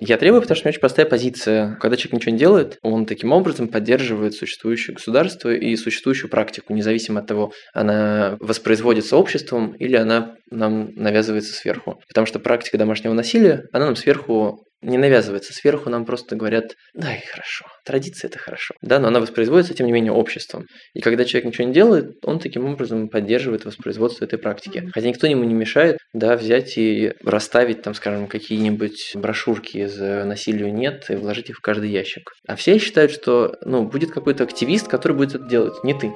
[0.00, 1.76] Я требую, потому что у меня очень простая позиция.
[1.78, 7.20] Когда человек ничего не делает, он таким образом поддерживает существующее государство и существующую практику, независимо
[7.20, 12.00] от того, она воспроизводится обществом или она нам навязывается сверху.
[12.08, 17.14] Потому что практика домашнего насилия, она нам сверху не навязывается сверху, нам просто говорят, да,
[17.14, 20.66] и хорошо, традиция это хорошо, да, но она воспроизводится, тем не менее, обществом.
[20.94, 24.88] И когда человек ничего не делает, он таким образом поддерживает воспроизводство этой практики.
[24.92, 30.72] Хотя никто ему не мешает, да, взять и расставить там, скажем, какие-нибудь брошюрки из насилию
[30.72, 32.32] нет и вложить их в каждый ящик.
[32.46, 36.08] А все считают, что, ну, будет какой-то активист, который будет это делать, не ты.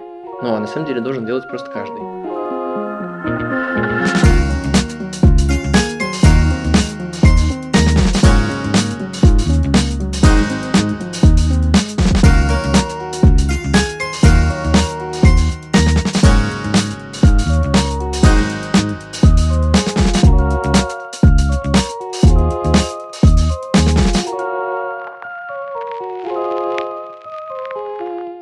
[0.43, 2.14] Ну, а на самом деле должен делать просто каждый.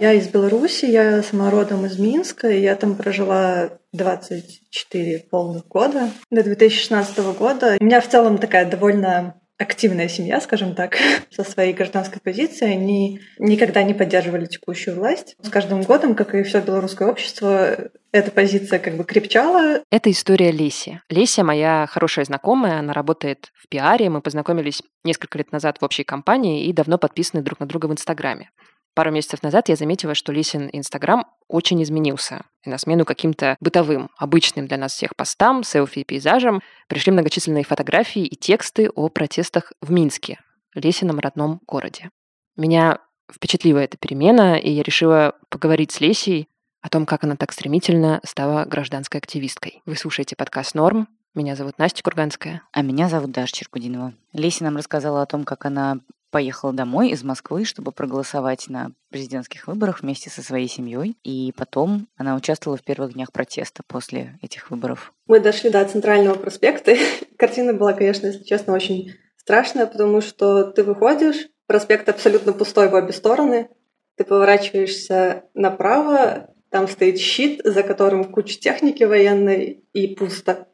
[0.03, 6.11] Я из Беларуси, я сама родом из Минска, и я там прожила 24 полных года
[6.29, 7.77] до 2016 года.
[7.79, 10.97] У меня в целом такая довольно активная семья, скажем так,
[11.31, 15.37] со своей гражданской позицией, они никогда не поддерживали текущую власть.
[15.41, 17.77] С каждым годом, как и все белорусское общество,
[18.11, 19.83] эта позиция как бы крепчала.
[19.89, 21.01] Это история Леси.
[21.11, 26.03] Леся моя хорошая знакомая, она работает в пиаре, мы познакомились несколько лет назад в общей
[26.03, 28.51] компании и давно подписаны друг на друга в Инстаграме.
[28.95, 32.43] Пару месяцев назад я заметила, что Лисин Инстаграм очень изменился.
[32.63, 37.65] И на смену каким-то бытовым, обычным для нас всех постам, селфи и пейзажам пришли многочисленные
[37.65, 40.41] фотографии и тексты о протестах в Минске,
[40.75, 42.11] Лесином родном городе.
[42.57, 42.99] Меня
[43.33, 46.49] впечатлила эта перемена, и я решила поговорить с Лесей
[46.83, 49.81] о том, как она так стремительно стала гражданской активисткой.
[49.87, 51.09] Вы слушаете подкаст «Норм».
[51.35, 52.63] Меня зовут Настя Курганская.
[52.73, 54.13] А меня зовут Даша Черкудинова.
[54.35, 56.01] Леся нам рассказала о том, как она
[56.33, 61.17] поехала домой из Москвы, чтобы проголосовать на президентских выборах вместе со своей семьей.
[61.23, 65.13] И потом она участвовала в первых днях протеста после этих выборов.
[65.27, 66.97] Мы дошли до центрального проспекта.
[67.39, 72.95] Картина была, конечно, если честно, очень страшная, потому что ты выходишь, проспект абсолютно пустой в
[72.95, 73.69] обе стороны,
[74.17, 80.69] ты поворачиваешься направо, там стоит щит, за которым куча техники военной, и пусто.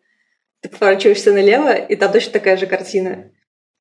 [0.60, 3.32] Ты поворачиваешься налево, и там точно такая же картина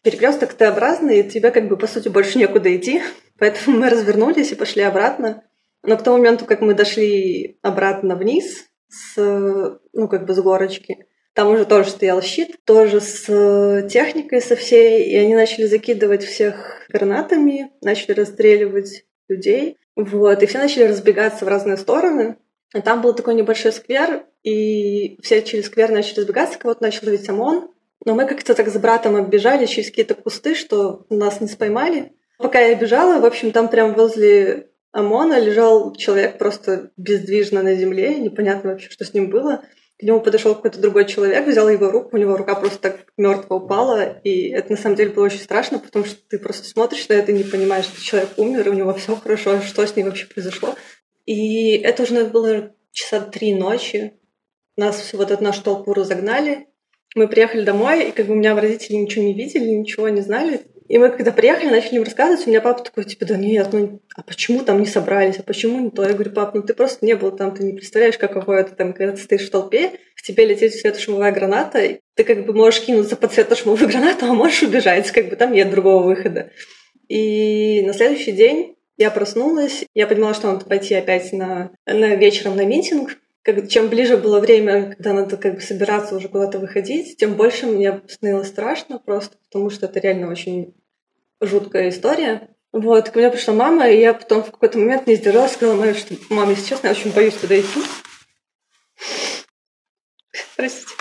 [0.07, 3.01] перекресток Т-образный, и тебе как бы по сути больше некуда идти.
[3.37, 5.43] Поэтому мы развернулись и пошли обратно.
[5.83, 11.07] Но к тому моменту, как мы дошли обратно вниз, с, ну, как бы с горочки,
[11.33, 13.25] там уже тоже стоял щит, тоже с
[13.91, 19.77] техникой со всей, и они начали закидывать всех гранатами, начали расстреливать людей.
[19.97, 22.37] Вот, и все начали разбегаться в разные стороны.
[22.73, 27.27] А там был такой небольшой сквер, и все через сквер начали разбегаться, кого-то начал ловить
[27.27, 27.71] ОМОН.
[28.05, 32.13] Но мы как-то так с братом оббежали через какие-то кусты, что нас не споймали.
[32.37, 38.15] Пока я бежала, в общем, там прям возле ОМОНа лежал человек просто бездвижно на земле,
[38.15, 39.63] непонятно вообще, что с ним было.
[39.99, 43.55] К нему подошел какой-то другой человек, взял его руку, у него рука просто так мертво
[43.55, 47.13] упала, и это на самом деле было очень страшно, потому что ты просто смотришь на
[47.13, 50.27] это и не понимаешь, что человек умер, у него все хорошо, что с ним вообще
[50.27, 50.75] произошло.
[51.25, 54.13] И это уже было часа три ночи.
[54.75, 56.67] Нас вот эту нашу толпу разогнали,
[57.15, 60.61] мы приехали домой, и как бы у меня родители ничего не видели, ничего не знали.
[60.87, 64.01] И мы когда приехали, начали им рассказывать, у меня папа такой, типа, да нет, ну,
[64.15, 66.03] а почему там не собрались, а почему не то?
[66.03, 68.93] Я говорю, пап, ну ты просто не был там, ты не представляешь, каково это там,
[68.93, 72.81] когда ты стоишь в толпе, в тебе летит светошумовая граната, и ты как бы можешь
[72.81, 76.51] кинуться под светошумовую гранату, а можешь убежать, как бы там нет другого выхода.
[77.09, 82.55] И на следующий день я проснулась, я понимала, что надо пойти опять на, на вечером
[82.55, 87.15] на митинг, как, чем ближе было время, когда надо как бы собираться уже куда-то выходить,
[87.15, 90.75] тем больше мне становилось страшно просто, потому что это реально очень
[91.39, 92.49] жуткая история.
[92.73, 95.93] Вот, ко мне пришла мама, и я потом в какой-то момент не сдержалась, сказала маме,
[95.93, 97.81] что мама, если честно, я очень боюсь туда идти.
[100.57, 100.93] Простите.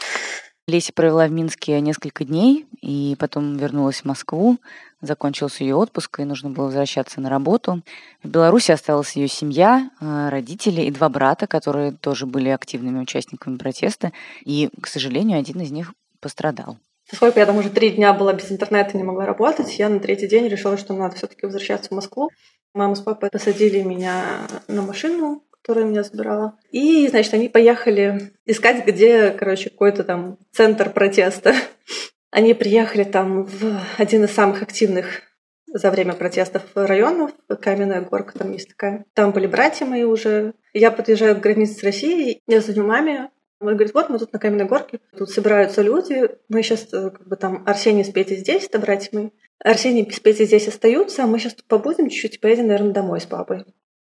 [0.68, 4.58] Леся провела в Минске несколько дней и потом вернулась в Москву.
[5.00, 7.82] Закончился ее отпуск, и нужно было возвращаться на работу.
[8.24, 13.58] В Беларуси осталась ее семья, э, родители и два брата, которые тоже были активными участниками
[13.58, 14.10] протеста.
[14.44, 16.78] И, к сожалению, один из них пострадал.
[17.08, 20.26] Поскольку я там уже три дня была без интернета не могла работать, я на третий
[20.26, 22.30] день решила, что надо все-таки возвращаться в Москву.
[22.74, 26.56] Мама с папой посадили меня на машину, которая меня забирала.
[26.70, 31.54] И, значит, они поехали искать, где, короче, какой-то там центр протеста.
[32.30, 35.22] Они приехали там в один из самых активных
[35.66, 39.06] за время протестов районов, Каменная Горка там есть такая.
[39.14, 40.54] Там были братья мои уже.
[40.72, 44.38] Я подъезжаю к границе с Россией, я звоню маме, он говорит, вот мы тут на
[44.38, 48.66] Каменной Горке, тут собираются люди, мы сейчас э, как бы там Арсений с Петей здесь,
[48.66, 49.30] это братья мои.
[49.58, 53.26] Арсений и Петя здесь остаются, а мы сейчас тут побудем чуть-чуть, поедем, наверное, домой с
[53.26, 53.64] папой.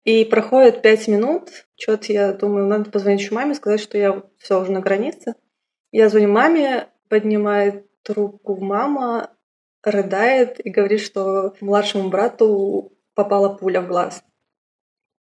[0.07, 4.61] И проходит пять минут, что-то я думаю, надо позвонить еще маме, сказать, что я все
[4.61, 5.35] уже на границе.
[5.91, 9.31] Я звоню маме, поднимает трубку мама,
[9.83, 14.23] рыдает и говорит, что младшему брату попала пуля в глаз.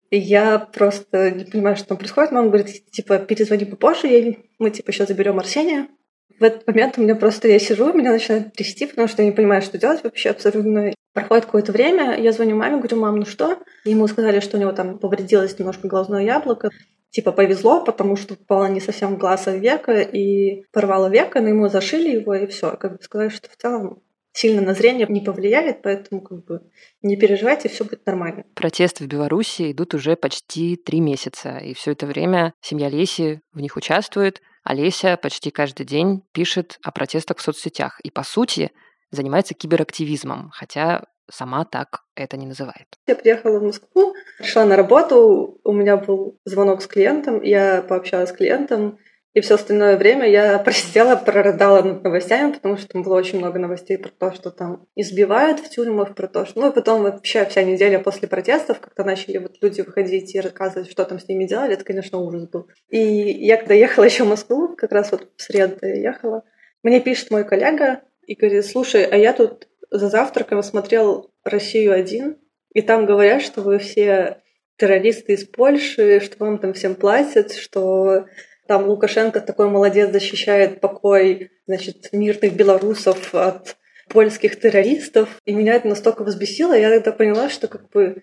[0.09, 2.33] И я просто не понимаю, что там происходит.
[2.33, 5.89] Мама говорит, типа, перезвони попозже, мы, типа, сейчас заберем Арсения.
[6.39, 9.35] В этот момент у меня просто, я сижу, меня начинает трясти, потому что я не
[9.35, 10.93] понимаю, что делать вообще абсолютно.
[11.13, 13.59] Проходит какое-то время, я звоню маме, говорю, мам, ну что?
[13.85, 16.71] Ему сказали, что у него там повредилось немножко глазное яблоко.
[17.11, 21.41] Типа повезло, потому что попало не совсем в глаз, а в века, и порвало века,
[21.41, 22.77] но ему зашили его, и все.
[22.77, 26.61] Как бы сказали, что в целом сильно на зрение не повлияет, поэтому как бы
[27.03, 28.45] не переживайте, все будет нормально.
[28.55, 33.61] Протесты в Беларуси идут уже почти три месяца, и все это время семья Леси в
[33.61, 34.41] них участвует.
[34.63, 38.71] Олеся почти каждый день пишет о протестах в соцсетях и, по сути,
[39.11, 42.87] занимается киберактивизмом, хотя сама так это не называет.
[43.07, 48.31] Я приехала в Москву, пришла на работу, у меня был звонок с клиентом, я пообщалась
[48.31, 48.99] с клиентом,
[49.33, 53.59] и все остальное время я просидела, прорыдала над новостями, потому что там было очень много
[53.59, 56.61] новостей про то, что там избивают в тюрьмах, про то, что...
[56.61, 60.91] Ну и потом вообще вся неделя после протестов, когда начали вот люди выходить и рассказывать,
[60.91, 62.69] что там с ними делали, это, конечно, ужас был.
[62.89, 66.43] И я когда ехала еще в Москву, как раз вот в среду ехала,
[66.83, 72.37] мне пишет мой коллега и говорит, слушай, а я тут за завтраком смотрел «Россию-1»,
[72.73, 74.43] и там говорят, что вы все
[74.77, 78.27] террористы из Польши, что вам там всем платят, что
[78.71, 83.77] там Лукашенко такой молодец, защищает покой, значит, мирных белорусов от
[84.09, 85.29] польских террористов.
[85.45, 88.23] И меня это настолько взбесило, я тогда поняла, что как бы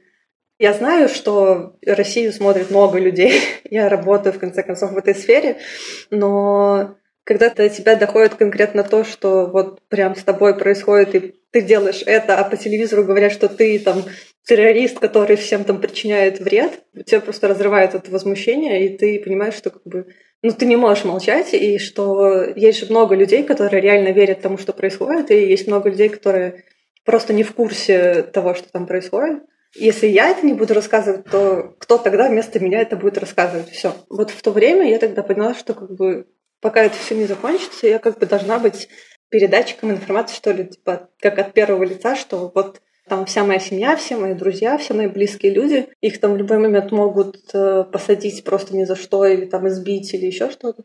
[0.58, 3.42] я знаю, что Россию смотрит много людей.
[3.70, 5.58] я работаю, в конце концов, в этой сфере,
[6.12, 6.96] но
[7.26, 12.04] когда до тебя доходит конкретно то, что вот прям с тобой происходит, и ты делаешь
[12.06, 14.06] это, а по телевизору говорят, что ты там
[14.46, 19.72] террорист, который всем там причиняет вред, тебя просто разрывает это возмущение, и ты понимаешь, что
[19.72, 20.08] как бы
[20.44, 24.58] ну, ты не можешь молчать, и что есть же много людей, которые реально верят тому,
[24.58, 26.64] что происходит, и есть много людей, которые
[27.06, 29.44] просто не в курсе того, что там происходит.
[29.76, 33.70] Если я это не буду рассказывать, то кто тогда вместо меня это будет рассказывать?
[33.70, 33.94] Все.
[34.10, 36.28] Вот в то время я тогда поняла, что как бы
[36.62, 38.90] пока это все не закончится, я как бы должна быть
[39.30, 43.96] передатчиком информации, что ли, типа как от первого лица, что вот там вся моя семья,
[43.96, 45.88] все мои друзья, все мои близкие люди.
[46.02, 50.14] Их там в любой момент могут э, посадить просто ни за что, или там избить,
[50.14, 50.84] или еще что-то.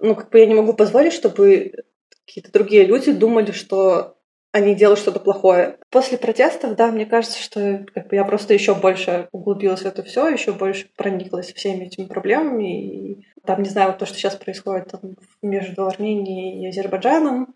[0.00, 1.72] Ну, как бы я не могу позволить, чтобы
[2.26, 4.16] какие-то другие люди думали, что
[4.52, 5.78] они делают что-то плохое.
[5.90, 10.04] После протестов, да, мне кажется, что как бы, я просто еще больше углубилась в это
[10.04, 12.84] все, еще больше прониклась всеми этими проблемами.
[12.84, 17.54] И там, не знаю, вот то, что сейчас происходит там, между Арменией и Азербайджаном,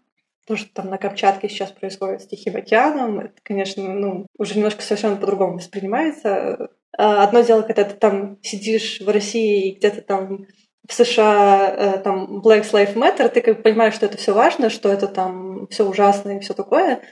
[0.49, 4.81] то, что там на Камчатке сейчас происходит с Тихим океаном, это, конечно, ну, уже немножко
[4.81, 6.71] совершенно по-другому воспринимается.
[6.97, 10.47] А, одно дело, когда ты там сидишь в России и где-то там
[10.89, 14.71] в США э, там Black Lives Matter, ты как бы понимаешь, что это все важно,
[14.71, 17.03] что это там все ужасно и все такое,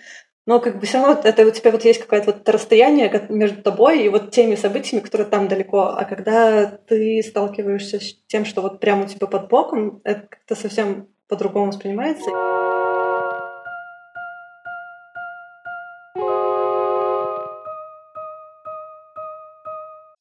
[0.46, 4.02] но как бы все равно это у тебя вот есть какое-то вот расстояние между тобой
[4.02, 5.94] и вот теми событиями, которые там далеко.
[5.94, 10.54] А когда ты сталкиваешься с тем, что вот прямо у тебя под боком, это как-то
[10.54, 12.30] совсем по-другому воспринимается.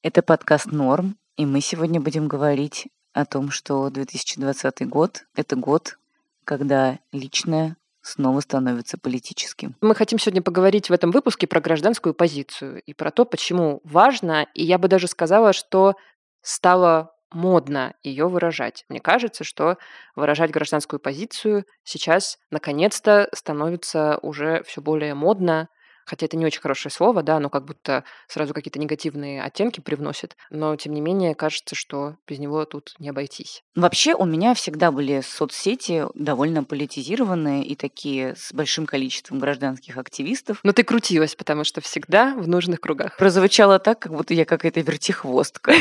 [0.07, 5.97] Это подкаст «Норм», и мы сегодня будем говорить о том, что 2020 год— это год,
[6.43, 9.75] когда личное снова становится политическим.
[9.81, 14.45] Мы хотим сегодня поговорить в этом выпуске про гражданскую позицию и про то, почему важно,
[14.53, 15.95] и я бы даже сказала, что
[16.43, 18.85] стало модно ее выражать.
[18.89, 19.79] Мне кажется, что
[20.15, 25.67] выражать гражданскую позицию сейчас наконец-то становится уже все более модно,
[26.05, 30.37] хотя это не очень хорошее слово, да, оно как будто сразу какие-то негативные оттенки привносит,
[30.49, 33.63] но тем не менее кажется, что без него тут не обойтись.
[33.75, 40.59] Вообще у меня всегда были соцсети довольно политизированные и такие с большим количеством гражданских активистов.
[40.63, 43.17] Но ты крутилась, потому что всегда в нужных кругах.
[43.17, 45.73] Прозвучало так, как будто я какая-то вертихвостка.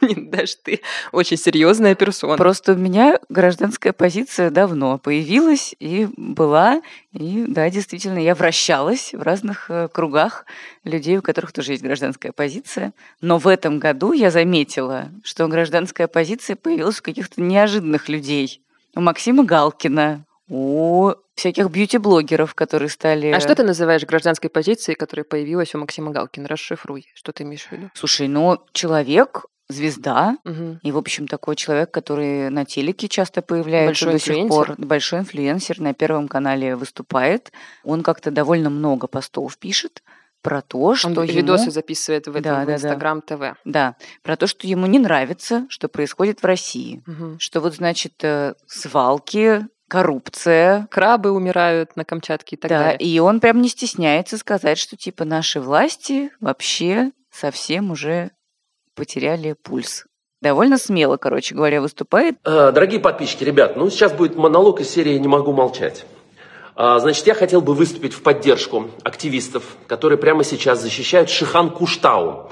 [0.00, 0.80] Даже ты
[1.12, 2.36] очень серьезная персона.
[2.36, 9.22] Просто у меня гражданская позиция давно появилась и была, и да, действительно, я вращалась в
[9.22, 10.46] разных кругах
[10.84, 12.92] людей, у которых тоже есть гражданская позиция.
[13.20, 18.62] Но в этом году я заметила, что гражданская позиция появилась у каких-то неожиданных людей.
[18.94, 23.28] У Максима Галкина, у всяких бьюти-блогеров, которые стали...
[23.28, 26.48] А что ты называешь гражданской позицией, которая появилась у Максима Галкина?
[26.48, 27.90] Расшифруй, что ты имеешь в виду.
[27.94, 30.78] Слушай, ну, человек звезда, Мгм.
[30.82, 34.74] и, в общем, такой человек, который на телеке часто появляется Большой до сих пор.
[34.78, 37.52] Большой инфлюенсер, на Первом канале выступает.
[37.84, 40.02] Он как-то довольно много постов пишет
[40.42, 41.26] про то, что Он ему...
[41.26, 43.20] видосы записывает в этом Да, в да, да.
[43.20, 43.56] ТВ.
[43.64, 47.02] Да, про то, что ему не нравится, что происходит в России.
[47.06, 47.38] Мгм.
[47.38, 50.88] Что вот, значит, э, свалки, коррупция.
[50.90, 52.98] Крабы умирают на Камчатке и так да, далее.
[52.98, 58.30] и он прям не стесняется сказать, что типа наши власти вообще совсем уже
[58.94, 60.04] потеряли пульс.
[60.40, 62.36] Довольно смело, короче говоря, выступает.
[62.44, 66.04] Э, Дорогие подписчики, ребят, ну сейчас будет монолог из серии «Не могу молчать».
[66.74, 72.50] А, Значит, я хотел бы выступить в поддержку активистов, которые прямо сейчас защищают Шихан Куштау,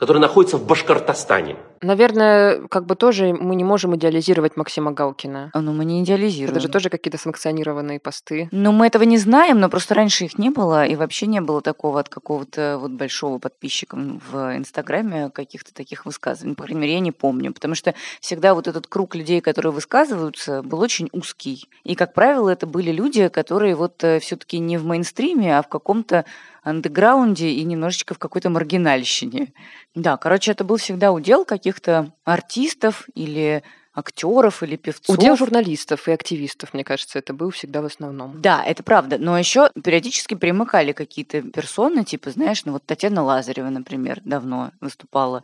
[0.00, 1.56] который находится в Башкортостане.
[1.82, 5.50] Наверное, как бы тоже мы не можем идеализировать Максима Галкина.
[5.52, 6.56] А, Ну, мы не идеализируем.
[6.56, 8.48] Это же тоже какие-то санкционированные посты.
[8.50, 11.60] Ну, мы этого не знаем, но просто раньше их не было, и вообще не было
[11.60, 16.56] такого от какого-то вот большого подписчика в Инстаграме каких-то таких высказываний.
[16.56, 20.62] По крайней мере, я не помню, потому что всегда вот этот круг людей, которые высказываются,
[20.62, 21.68] был очень узкий.
[21.84, 26.24] И, как правило, это были люди, которые вот все-таки не в мейнстриме, а в каком-то
[26.70, 29.52] андеграунде и немножечко в какой-то маргинальщине.
[29.94, 33.62] Да, короче, это был всегда удел каких-то артистов или
[33.94, 35.16] актеров или певцов.
[35.16, 38.40] Удел журналистов и активистов, мне кажется, это был всегда в основном.
[38.40, 39.18] Да, это правда.
[39.18, 45.42] Но еще периодически примыкали какие-то персоны, типа, знаешь, ну вот Татьяна Лазарева, например, давно выступала.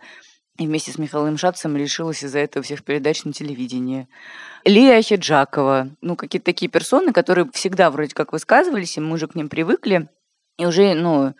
[0.58, 4.08] И вместе с Михаилом Шатцем лишилась из-за этого всех передач на телевидении.
[4.64, 5.90] Лия Хиджакова.
[6.00, 10.08] Ну, какие-то такие персоны, которые всегда вроде как высказывались, и мы уже к ним привыкли.
[10.58, 11.34] И уже, ну,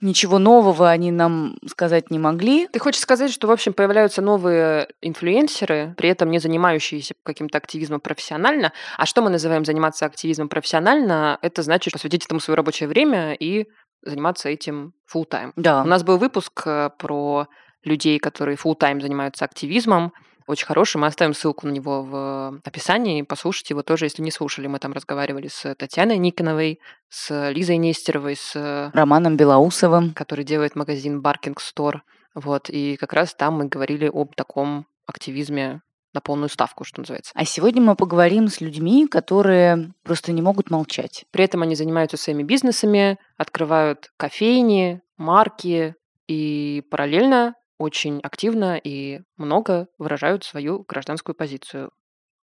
[0.00, 2.68] ничего нового они нам сказать не могли.
[2.68, 8.00] Ты хочешь сказать, что, в общем, появляются новые инфлюенсеры, при этом не занимающиеся каким-то активизмом
[8.00, 8.72] профессионально.
[8.96, 11.38] А что мы называем заниматься активизмом профессионально?
[11.42, 13.66] Это значит посвятить этому свое рабочее время и
[14.02, 15.52] заниматься этим full time.
[15.56, 15.82] Да.
[15.82, 17.48] У нас был выпуск э, про
[17.82, 20.12] людей, которые full time занимаются активизмом.
[20.48, 20.96] Очень хороший.
[20.96, 23.20] Мы оставим ссылку на него в описании.
[23.20, 24.66] Послушайте его тоже, если не слушали.
[24.66, 30.14] Мы там разговаривали с Татьяной Никоновой, с Лизой Нестеровой, с Романом Белоусовым.
[30.14, 31.98] который делает магазин Barking Store.
[32.34, 35.82] Вот, и как раз там мы говорили об таком активизме
[36.14, 37.32] на полную ставку, что называется.
[37.34, 41.26] А сегодня мы поговорим с людьми, которые просто не могут молчать.
[41.30, 45.94] При этом они занимаются своими бизнесами, открывают кофейни, марки
[46.26, 51.90] и параллельно очень активно и много выражают свою гражданскую позицию.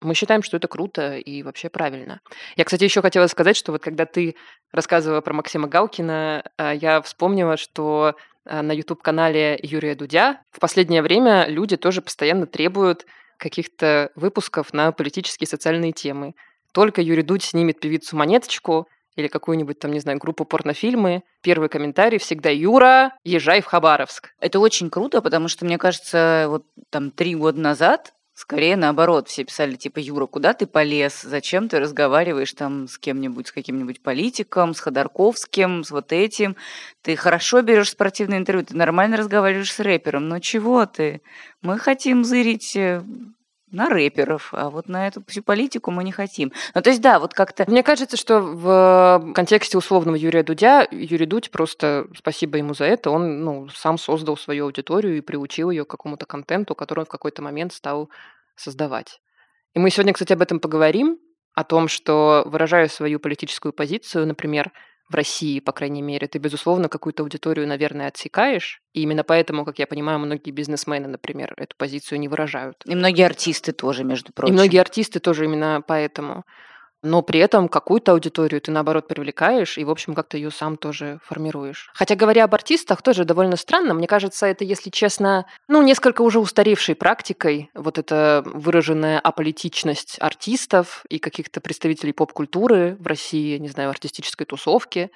[0.02, 2.22] Мы считаем, что это круто и вообще правильно.
[2.56, 4.36] Я, кстати, еще хотела сказать, что вот когда ты
[4.72, 11.02] рассказывала про Максима Галкина, а, я вспомнила, что а, на YouTube-канале Юрия Дудя в последнее
[11.02, 13.06] время люди тоже постоянно требуют
[13.38, 16.34] каких-то выпусков на политические и социальные темы.
[16.74, 22.20] Только Юрий Дудь снимет певицу Монеточку или какую-нибудь там, не знаю, группу порнофильмы, первый комментарий
[22.20, 24.30] всегда «Юра, езжай в Хабаровск».
[24.40, 29.44] Это очень круто, потому что, мне кажется, вот там три года назад Скорее наоборот, все
[29.44, 31.24] писали типа Юра, куда ты полез?
[31.24, 36.56] Зачем ты разговариваешь там с кем-нибудь, с каким-нибудь политиком, с Ходорковским, с вот этим?
[37.02, 41.22] Ты хорошо берешь спортивное интервью, ты нормально разговариваешь с рэпером, но чего ты?
[41.62, 43.04] Мы хотим зырить э,
[43.72, 46.52] на рэперов, а вот на эту всю политику мы не хотим.
[46.74, 47.66] Ну, то есть, да, вот как-то...
[47.68, 53.12] Мне кажется, что в контексте условного Юрия Дудя, Юрий Дудь просто, спасибо ему за это,
[53.12, 57.10] он ну, сам создал свою аудиторию и приучил ее к какому-то контенту, который он в
[57.10, 58.10] какой-то момент стал
[58.56, 59.22] создавать.
[59.74, 61.20] И мы сегодня, кстати, об этом поговорим,
[61.54, 64.72] о том, что выражая свою политическую позицию, например,
[65.10, 68.82] в России, по крайней мере, ты, безусловно, какую-то аудиторию, наверное, отсекаешь.
[68.94, 72.84] И именно поэтому, как я понимаю, многие бизнесмены, например, эту позицию не выражают.
[72.86, 74.54] И многие артисты тоже, между прочим.
[74.54, 76.46] И многие артисты тоже именно поэтому.
[77.02, 81.20] Но при этом какую-то аудиторию ты, наоборот, привлекаешь и, в общем, как-то ее сам тоже
[81.24, 81.90] формируешь.
[81.94, 83.94] Хотя, говоря об артистах, тоже довольно странно.
[83.94, 91.06] Мне кажется, это, если честно, ну, несколько уже устаревшей практикой, вот эта выраженная аполитичность артистов
[91.10, 95.10] и каких-то представителей поп-культуры в России, не знаю, артистической тусовки.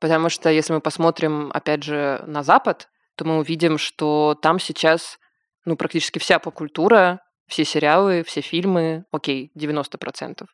[0.00, 5.18] Потому что, если мы посмотрим, опять же, на Запад, то мы увидим, что там сейчас,
[5.66, 10.46] ну, практически вся поп-культура, все сериалы, все фильмы, окей, 90%,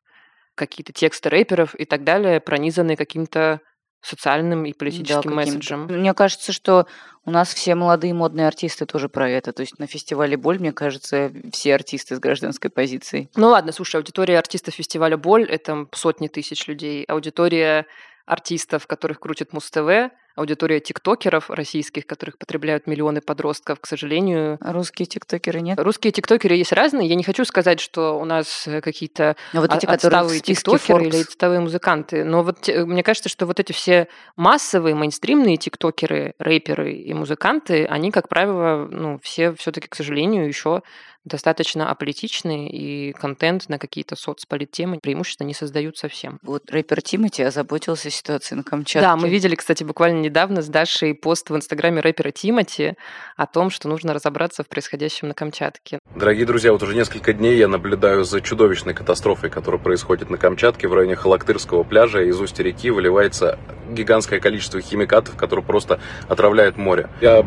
[0.54, 3.61] какие-то тексты рэперов и так далее, пронизанные каким-то
[4.02, 5.87] социальным и политическим Да, месседжем.
[5.87, 6.87] Мне кажется, что
[7.25, 9.52] у нас все молодые модные артисты тоже про это.
[9.52, 13.30] То есть на фестивале «Боль», мне кажется, все артисты с гражданской позицией.
[13.37, 17.04] Ну ладно, слушай, аудитория артистов фестиваля «Боль»— это сотни тысяч людей.
[17.04, 17.87] Аудитория
[18.26, 24.58] артистов, которых крутит Муз-ТВ, аудитория тиктокеров российских, которых потребляют миллионы подростков, к сожалению.
[24.60, 25.78] Русские тиктокеры нет?
[25.78, 27.08] Русские тиктокеры есть разные.
[27.08, 31.08] Я не хочу сказать, что у нас э, какие-то Но вот эти, отсталые тиктокеры Forbes.
[31.08, 32.24] или отсталые музыканты.
[32.24, 38.10] Но вот мне кажется, что вот эти все массовые, мейнстримные тиктокеры, рэперы и музыканты, они,
[38.10, 40.82] как правило, ну, все все-таки, к сожалению, еще
[41.24, 46.38] достаточно аполитичны, и контент на какие-то соцполиттемы преимущественно не создают совсем.
[46.42, 49.06] Вот рэпер Тимати озаботился ситуацией на Камчатке.
[49.06, 52.95] Да, мы видели, кстати, буквально недавно с Дашей пост в инстаграме рэпера Тимати
[53.37, 55.99] о том, что нужно разобраться в происходящем на Камчатке.
[56.17, 60.88] Дорогие друзья, вот уже несколько дней я наблюдаю за чудовищной катастрофой, которая происходит на Камчатке
[60.88, 62.23] в районе Халактырского пляжа.
[62.23, 63.59] Из устья реки выливается
[63.91, 67.11] гигантское количество химикатов, которые просто отравляют море.
[67.21, 67.45] Я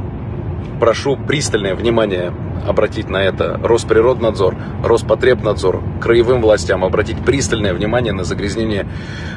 [0.79, 2.33] прошу пристальное внимание
[2.67, 8.87] обратить на это Росприроднадзор, Роспотребнадзор, краевым властям обратить пристальное внимание на загрязнение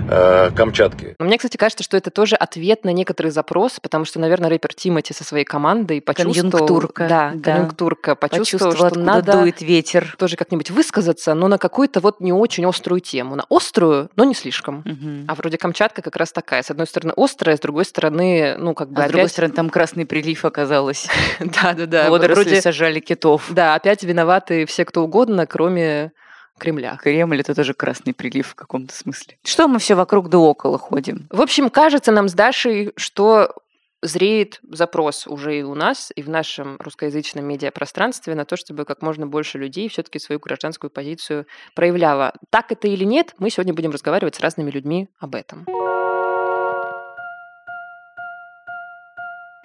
[0.09, 1.15] э, Камчатки.
[1.19, 4.75] Но мне, кстати, кажется, что это тоже ответ на некоторый запрос, потому что, наверное, рэпер
[4.75, 6.51] Тимати со своей командой почувствовал...
[6.51, 7.09] Конъюнктурка.
[7.09, 7.53] Да, да.
[7.53, 8.15] конъюнктурка.
[8.15, 10.15] Почувствовал, Почувствовал, что надо дует ветер.
[10.19, 13.37] тоже как-нибудь высказаться, но на какую-то вот не очень острую тему.
[13.37, 14.83] На острую, но не слишком.
[14.85, 15.25] Мгм.
[15.29, 16.63] А вроде Камчатка как раз такая.
[16.63, 19.33] С одной стороны острая, с другой стороны, ну, как бы А с другой опять...
[19.33, 21.09] стороны, там красный прилив оказалось.
[21.41, 22.11] Да-да-да.
[22.11, 23.47] Водоросли Вроде, сажали китов.
[23.51, 26.13] да, опять виноваты все, кто угодно, кроме
[26.59, 26.99] Кремля.
[27.01, 29.39] Кремль это тоже красный прилив в каком-то смысле.
[29.45, 31.27] Что мы все вокруг да около ходим?
[31.31, 33.55] В общем, кажется нам с Дашей, что
[34.03, 39.03] зреет запрос уже и у нас, и в нашем русскоязычном медиапространстве на то, чтобы как
[39.03, 42.33] можно больше людей все-таки свою гражданскую позицию проявляло.
[42.51, 45.67] Так это или нет, мы сегодня будем разговаривать с разными людьми об этом.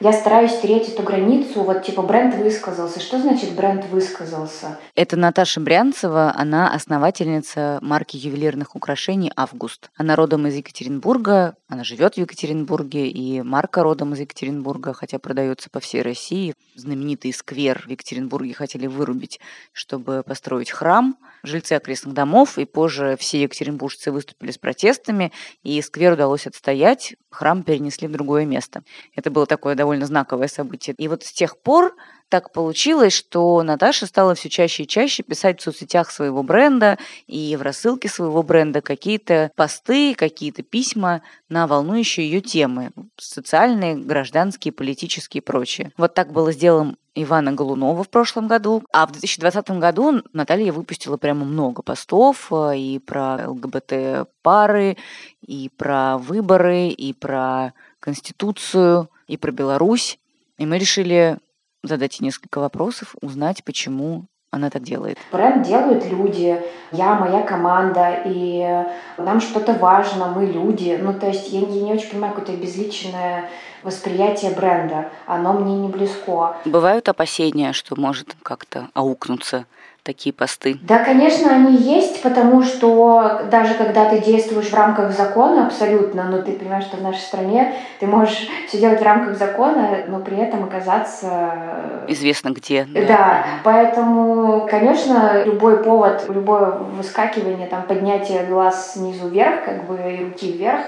[0.03, 3.00] Я стараюсь стереть эту границу, вот типа бренд высказался.
[3.00, 4.77] Что значит бренд высказался?
[4.95, 9.91] Это Наташа Брянцева, она основательница марки ювелирных украшений «Август».
[9.95, 15.69] Она родом из Екатеринбурга, она живет в Екатеринбурге, и марка родом из Екатеринбурга, хотя продается
[15.69, 16.53] по всей России.
[16.75, 19.39] Знаменитый сквер в Екатеринбурге хотели вырубить,
[19.72, 21.15] чтобы построить храм.
[21.43, 25.31] Жильцы окрестных домов, и позже все екатеринбуржцы выступили с протестами,
[25.62, 28.83] и сквер удалось отстоять, храм перенесли в другое место.
[29.15, 30.95] Это было такое довольно знаковое событие.
[30.97, 31.95] И вот с тех пор
[32.29, 36.97] так получилось, что Наташа стала все чаще и чаще писать в соцсетях своего бренда
[37.27, 42.89] и в рассылке своего бренда какие-то посты, какие-то письма на волнующие ее темы.
[43.19, 45.91] Социальные, гражданские, политические и прочее.
[45.95, 48.83] Вот так было сделано Ивана Голунова в прошлом году.
[48.91, 54.98] А в 2020 году Наталья выпустила прямо много постов э, и про ЛГБТ-пары,
[55.46, 60.20] и про выборы, и про Конституцию, и про Беларусь.
[60.57, 61.37] И мы решили
[61.83, 65.18] задать несколько вопросов, узнать, почему она так делает.
[65.31, 66.61] Бренд делают люди,
[66.92, 68.85] я, моя команда, и
[69.18, 71.00] нам что-то важно, мы люди.
[71.01, 73.50] Ну, то есть я, я не очень понимаю какое-то безличное
[73.83, 75.09] восприятие бренда.
[75.25, 76.57] Оно мне не близко.
[76.66, 79.66] Бывают опасения, что может как-то аукнуться
[80.03, 80.77] такие посты?
[80.81, 86.42] Да, конечно, они есть, потому что даже когда ты действуешь в рамках закона абсолютно, но
[86.42, 90.37] ты понимаешь, что в нашей стране ты можешь все делать в рамках закона, но при
[90.37, 92.05] этом оказаться...
[92.07, 92.85] Известно где.
[92.85, 99.98] Да, да поэтому, конечно, любой повод, любое выскакивание, там, поднятие глаз снизу вверх, как бы,
[99.98, 100.81] и руки вверх,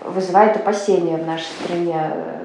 [0.00, 1.96] вызывает опасения в нашей стране.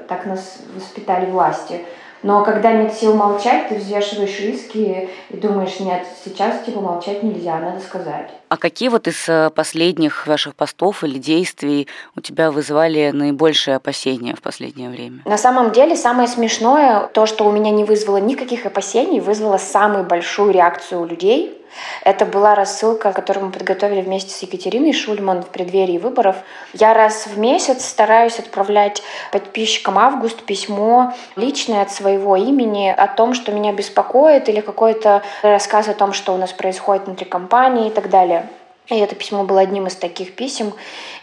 [0.08, 1.80] Так нас воспитали власти.
[2.22, 7.58] Но когда нет сил молчать, ты взвешиваешь риски и думаешь, нет, сейчас типа молчать нельзя,
[7.58, 8.30] надо сказать.
[8.48, 14.40] А какие вот из последних ваших постов или действий у тебя вызывали наибольшие опасения в
[14.40, 15.22] последнее время?
[15.26, 20.04] На самом деле самое смешное, то, что у меня не вызвало никаких опасений, вызвало самую
[20.04, 21.57] большую реакцию у людей.
[22.04, 26.36] Это была рассылка, которую мы подготовили вместе с Екатериной Шульман в преддверии выборов.
[26.72, 33.34] Я раз в месяц стараюсь отправлять подписчикам Август письмо личное от своего имени о том,
[33.34, 37.90] что меня беспокоит, или какой-то рассказ о том, что у нас происходит внутри компании и
[37.90, 38.48] так далее.
[38.88, 40.72] И это письмо было одним из таких писем.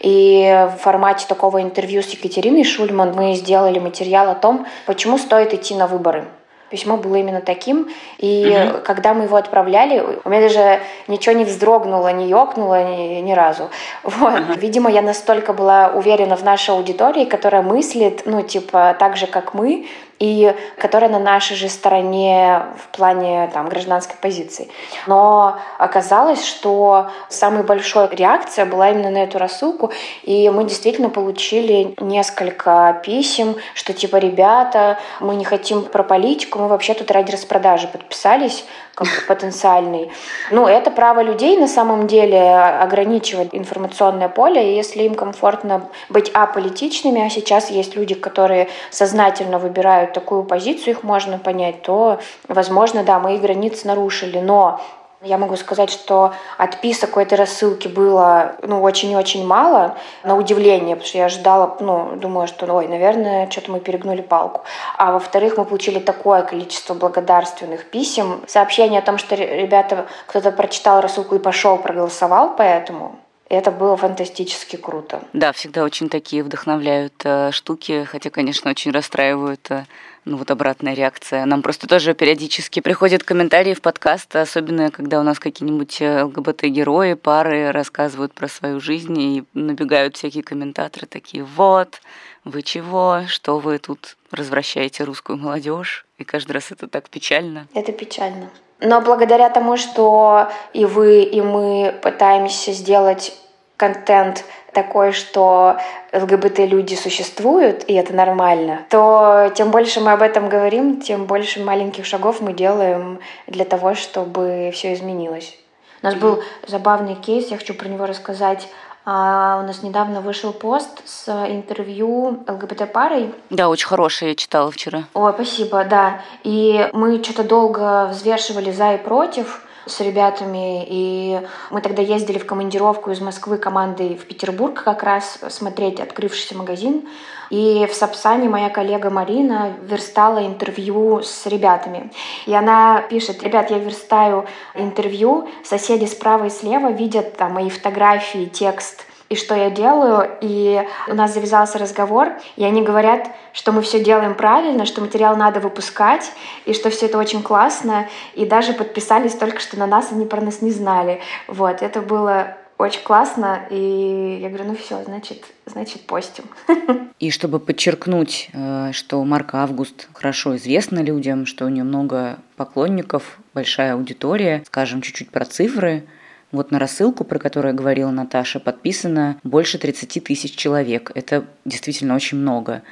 [0.00, 5.52] И в формате такого интервью с Екатериной Шульман мы сделали материал о том, почему стоит
[5.52, 6.28] идти на выборы.
[6.70, 8.78] Письмо было именно таким, и угу.
[8.84, 13.70] когда мы его отправляли, у меня даже ничего не вздрогнуло, не ёкнуло ни, ни разу.
[14.02, 14.34] Вот.
[14.34, 14.54] Ага.
[14.56, 19.54] Видимо, я настолько была уверена в нашей аудитории, которая мыслит, ну, типа, так же, как
[19.54, 19.86] мы,
[20.18, 24.68] и которая на нашей же стороне в плане там, гражданской позиции.
[25.06, 31.94] Но оказалось, что самой большой реакция была именно на эту рассылку, и мы действительно получили
[32.00, 37.88] несколько писем, что типа, ребята, мы не хотим про политику, мы вообще тут ради распродажи
[37.88, 38.64] подписались,
[38.96, 40.10] как потенциальный.
[40.50, 46.30] Ну, это право людей на самом деле ограничивать информационное поле, и если им комфортно быть
[46.30, 53.04] аполитичными, а сейчас есть люди, которые сознательно выбирают такую позицию, их можно понять, то, возможно,
[53.04, 54.80] да, мы и границы нарушили, но
[55.22, 61.08] я могу сказать, что отписок у этой рассылки было ну, очень-очень мало, на удивление, потому
[61.08, 64.62] что я ожидала, ну, думаю, что, ой, наверное, что-то мы перегнули палку.
[64.96, 71.00] А во-вторых, мы получили такое количество благодарственных писем, сообщение о том, что ребята, кто-то прочитал
[71.00, 73.16] рассылку и пошел, проголосовал по этому,
[73.48, 75.22] это было фантастически круто.
[75.32, 79.84] Да, всегда очень такие вдохновляют э, штуки, хотя, конечно, очень расстраивают э,
[80.24, 81.46] ну вот обратная реакция.
[81.46, 87.14] Нам просто тоже периодически приходят комментарии в подкаст, особенно когда у нас какие-нибудь э, ЛГБТ-герои,
[87.14, 92.00] пары рассказывают про свою жизнь, и набегают всякие комментаторы такие, вот,
[92.44, 96.04] вы чего, что вы тут развращаете русскую молодежь?
[96.18, 97.68] И каждый раз это так печально.
[97.74, 98.50] Это печально.
[98.80, 103.34] Но благодаря тому, что и вы, и мы пытаемся сделать
[103.76, 105.76] контент такой, что
[106.12, 112.04] ЛГБТ-люди существуют, и это нормально, то тем больше мы об этом говорим, тем больше маленьких
[112.04, 115.58] шагов мы делаем для того, чтобы все изменилось.
[116.02, 118.68] У нас был забавный кейс, я хочу про него рассказать.
[119.08, 123.32] А, у нас недавно вышел пост с интервью ЛГБТ-парой.
[123.50, 125.04] Да, очень хороший, я читала вчера.
[125.14, 126.22] Ой, спасибо, да.
[126.42, 131.40] И мы что-то долго взвешивали за и против с ребятами, и
[131.70, 137.08] мы тогда ездили в командировку из Москвы командой в Петербург как раз смотреть открывшийся магазин.
[137.50, 142.10] И в Сапсане моя коллега Марина верстала интервью с ребятами.
[142.46, 148.46] И она пишет, ребят, я верстаю интервью, соседи справа и слева видят там мои фотографии,
[148.46, 150.30] текст, и что я делаю.
[150.40, 155.36] И у нас завязался разговор, и они говорят, что мы все делаем правильно, что материал
[155.36, 156.32] надо выпускать,
[156.64, 160.40] и что все это очень классно, и даже подписались только что на нас, они про
[160.40, 161.20] нас не знали.
[161.48, 166.44] Вот, это было очень классно, и я говорю, ну все, значит, значит, постим.
[167.18, 173.38] И чтобы подчеркнуть, э, что Марка Август хорошо известна людям, что у нее много поклонников,
[173.54, 176.04] большая аудитория, скажем чуть-чуть про цифры,
[176.52, 181.10] вот на рассылку, про которую говорила Наташа, подписано больше 30 тысяч человек.
[181.14, 182.82] Это действительно очень много.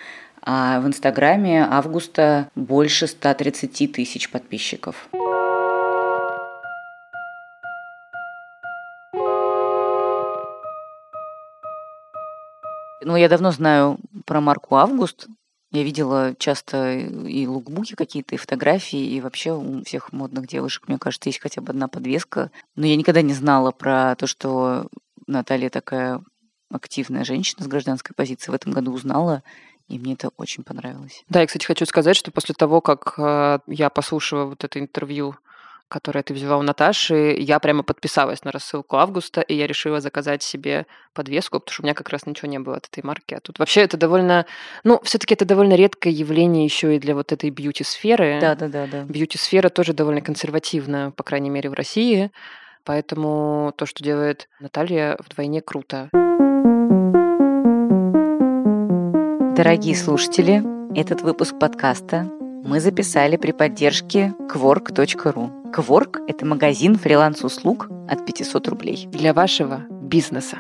[0.42, 5.08] А в Инстаграме августа больше 130 тысяч подписчиков.
[13.04, 15.28] Ну, я давно знаю про марку Август.
[15.70, 20.98] Я видела часто и лукбуки какие-то, и фотографии, и вообще у всех модных девушек, мне
[20.98, 22.50] кажется, есть хотя бы одна подвеска.
[22.76, 24.88] Но я никогда не знала про то, что
[25.26, 26.22] Наталья такая
[26.70, 28.50] активная женщина с гражданской позиции.
[28.50, 29.42] В этом году узнала,
[29.88, 31.24] и мне это очень понравилось.
[31.28, 35.36] Да, я, кстати, хочу сказать, что после того, как э, я послушала вот это интервью
[35.94, 40.42] которое ты взяла у Наташи, я прямо подписалась на рассылку августа, и я решила заказать
[40.42, 43.34] себе подвеску, потому что у меня как раз ничего не было от этой марки.
[43.34, 44.44] А тут вообще это довольно...
[44.82, 48.40] Ну, все таки это довольно редкое явление еще и для вот этой бьюти-сферы.
[48.40, 48.88] Да-да-да.
[48.90, 49.04] да.
[49.04, 52.32] Бьюти-сфера тоже довольно консервативна, по крайней мере, в России.
[52.82, 56.08] Поэтому то, что делает Наталья, вдвойне круто.
[59.56, 60.60] Дорогие слушатели,
[60.98, 62.28] этот выпуск подкаста
[62.64, 65.63] мы записали при поддержке quark.ru.
[65.76, 69.08] Quark– это магазин фриланс-услуг от 500 рублей.
[69.10, 70.58] Для вашего бизнеса.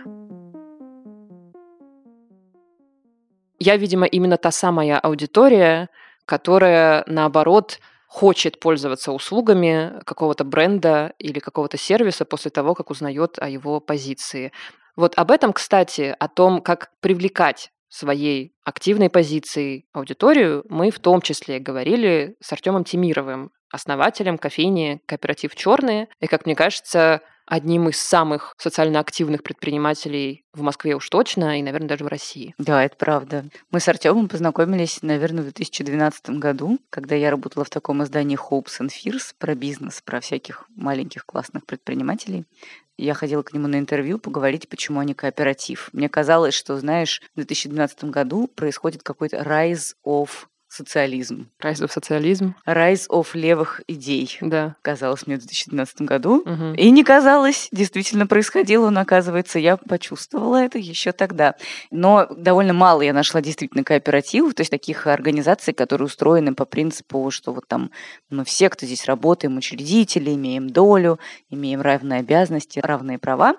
[3.60, 5.88] Я, видимо, именно та самая аудитория,
[6.26, 13.48] которая, наоборот, хочет пользоваться услугами какого-то бренда или какого-то сервиса после того, как узнает о
[13.48, 14.50] его позиции.
[14.96, 21.20] Вот об этом, кстати, о том, как привлекать своей активной позицией аудиторию, мы в том
[21.20, 26.08] числе говорили с Артемом Тимировым, основателем кофейни «Кооператив Черные».
[26.20, 31.62] И, как мне кажется, одним из самых социально активных предпринимателей в Москве уж точно, и,
[31.62, 32.54] наверное, даже в России.
[32.56, 33.44] Да, это правда.
[33.70, 38.80] Мы с Артемом познакомились, наверное, в 2012 году, когда я работала в таком издании Hopes
[38.80, 42.44] and Fears про бизнес, про всяких маленьких классных предпринимателей.
[42.96, 45.90] Я ходила к нему на интервью поговорить, почему они кооператив.
[45.92, 50.30] Мне казалось, что, знаешь, в 2012 году происходит какой-то rise of
[50.74, 51.50] социализм.
[51.62, 52.54] Rise of социализм.
[52.66, 54.36] Rise of левых идей.
[54.40, 54.76] Да.
[54.82, 56.42] Казалось мне в 2012 году.
[56.44, 56.74] Мгм.
[56.74, 61.54] И не казалось, действительно происходило, но оказывается, я почувствовала это еще тогда.
[61.90, 67.30] Но довольно мало я нашла действительно кооперативов, то есть таких организаций, которые устроены по принципу,
[67.30, 67.90] что вот там
[68.30, 71.18] мы все, кто здесь работаем, учредители, имеем долю,
[71.50, 73.56] имеем равные обязанности, равные права.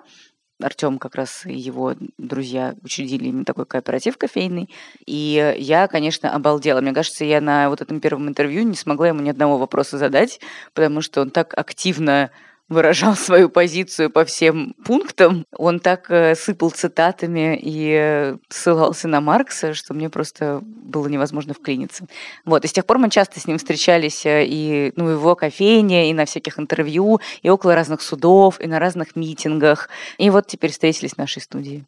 [0.60, 4.70] Артем как раз и его друзья учредили именно такой кооператив кофейный.
[5.04, 6.80] И я, конечно, обалдела.
[6.80, 10.40] Мне кажется, я на вот этом первом интервью не смогла ему ни одного вопроса задать,
[10.72, 12.30] потому что он так активно
[12.68, 15.46] выражал свою позицию по всем пунктам.
[15.56, 21.54] Он так э, сыпал цитатами и э, ссылался на Маркса, что мне просто было невозможно
[21.54, 22.06] вклиниться.
[22.44, 26.10] Вот, и с тех пор мы часто с ним встречались э, и ну, его кофейне,
[26.10, 29.88] и на всяких интервью, и около разных судов, и на разных митингах.
[30.18, 31.84] И вот теперь встретились в нашей студии.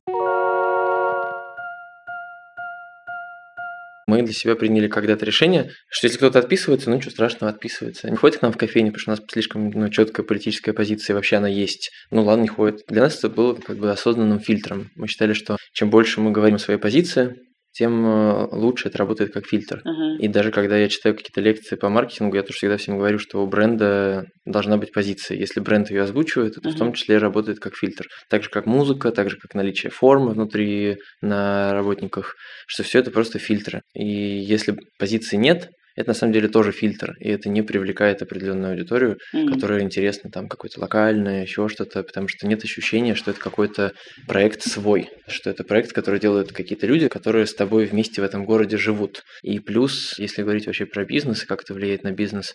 [4.08, 8.08] Мы для себя приняли когда-то решение, что если кто-то отписывается, ну ничего страшного, отписывается.
[8.08, 11.12] Не ходит к нам в кофейню, потому что у нас слишком ну, четкая политическая позиция,
[11.12, 11.90] вообще она есть.
[12.10, 12.84] Ну ладно, не ходит.
[12.88, 14.90] Для нас это было как бы осознанным фильтром.
[14.96, 17.36] Мы считали, что чем больше мы говорим о своей позиции,
[17.72, 19.82] тем э, лучше это работает как фильтр.
[20.18, 23.42] И даже когда я читаю какие-то лекции по маркетингу, я тоже всегда всем говорю, что
[23.42, 25.36] у бренда должна быть позиция.
[25.36, 28.06] Если бренд ее озвучивает, это в том числе работает как фильтр.
[28.28, 32.34] Так же, как музыка, так же, как наличие формы внутри на работниках,
[32.66, 33.82] что все это просто фильтры.
[33.94, 38.72] И если позиции нет, это на самом деле тоже фильтр, и это не привлекает определенную
[38.72, 39.52] аудиторию, Мгм.
[39.52, 43.92] которая интересна там какой-то локальное, еще что-то, потому что нет ощущения, что это какой-то
[44.28, 48.44] проект свой, что это проект, который делают какие-то люди, которые с тобой вместе в этом
[48.44, 49.22] городе живут.
[49.42, 52.54] И плюс, если говорить вообще про бизнес и как это влияет на бизнес,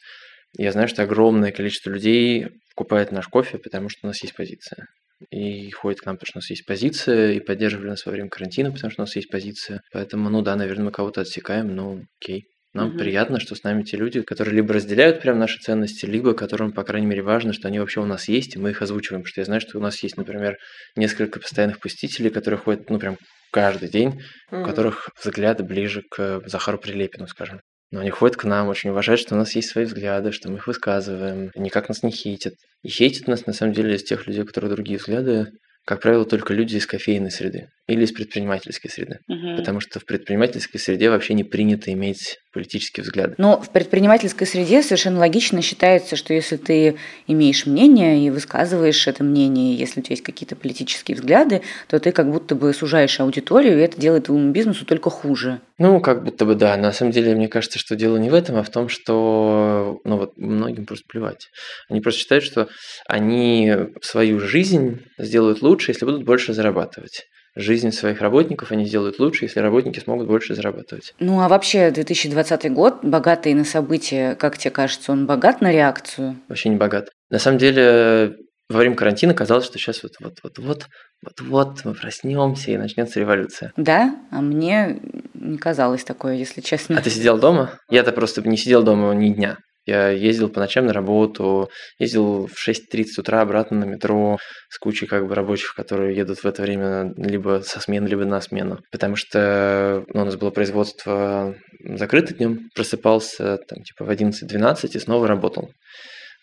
[0.58, 4.88] я знаю, что огромное количество людей покупает наш кофе, потому что у нас есть позиция.
[5.32, 8.30] И ходит к нам, потому что у нас есть позиция, и поддерживали нас во время
[8.30, 9.82] карантина, потому что у нас есть позиция.
[9.92, 12.46] Поэтому, ну да, наверное, мы кого-то отсекаем, но окей.
[12.74, 12.98] Нам Мгм.
[12.98, 16.84] приятно, что с нами те люди, которые либо разделяют прям наши ценности, либо которым, по
[16.84, 19.22] крайней мере, важно, что они вообще у нас есть, и мы их озвучиваем.
[19.22, 20.58] Потому что я знаю, что у нас есть, например,
[20.96, 23.18] несколько постоянных посетителей, которые ходят, ну, прям
[23.52, 24.66] каждый день, у Мгм.
[24.66, 27.62] которых взгляды ближе к Захару Прилепину, скажем.
[27.92, 30.58] Но они ходят к нам, очень уважают, что у нас есть свои взгляды, что мы
[30.58, 32.56] их высказываем, никак нас не хейтят.
[32.82, 35.52] И хейтят нас, на самом деле, из тех людей, у которых другие взгляды,
[35.86, 39.20] как правило, только люди из кофейной среды или из предпринимательской среды.
[39.58, 43.36] Потому что в предпринимательской среде вообще не принято иметь политические взгляды.
[43.38, 46.96] Но в предпринимательской среде совершенно логично считается, что если ты
[47.28, 52.12] имеешь мнение и высказываешь это мнение, если у тебя есть какие-то политические взгляды, то ты
[52.12, 55.60] как будто бы сужаешь аудиторию, и это делает твоему бизнесу только хуже.
[55.80, 56.78] Ну, как будто бы да.
[56.78, 60.18] На самом деле, мне кажется, что дело не в этом, а в том, что ну,
[60.18, 61.50] вот многим просто плевать.
[61.90, 62.70] Они просто считают, что
[63.08, 67.26] они свою жизнь сделают лучше, если будут больше зарабатывать.
[67.56, 71.14] Жизнь своих работников они сделают лучше, если работники смогут больше зарабатывать.
[71.20, 76.38] Ну а вообще 2020 год, богатый на события, как тебе кажется, он богат на реакцию?
[76.48, 77.10] Вообще не богат.
[77.30, 78.38] На самом деле,
[78.70, 80.88] во время карантина казалось, что сейчас вот-вот-вот-вот,
[81.24, 83.72] вот-вот мы проснемся и начнется революция.
[83.78, 85.00] Да, а мне
[85.34, 86.98] не казалось такое, если честно.
[86.98, 87.78] А ты сидел дома?
[87.90, 89.58] Я-то просто не сидел дома ни дня.
[89.86, 91.70] Я ездил по ночам на работу,
[92.00, 94.38] ездил в 6.30 утра обратно на метро
[94.70, 98.40] с кучей как бы рабочих, которые едут в это время либо со смены, либо на
[98.40, 98.80] смену.
[98.92, 105.00] Потому что ну, у нас было производство закрыто днем, просыпался там типа в 11-12 и
[105.00, 105.70] снова работал.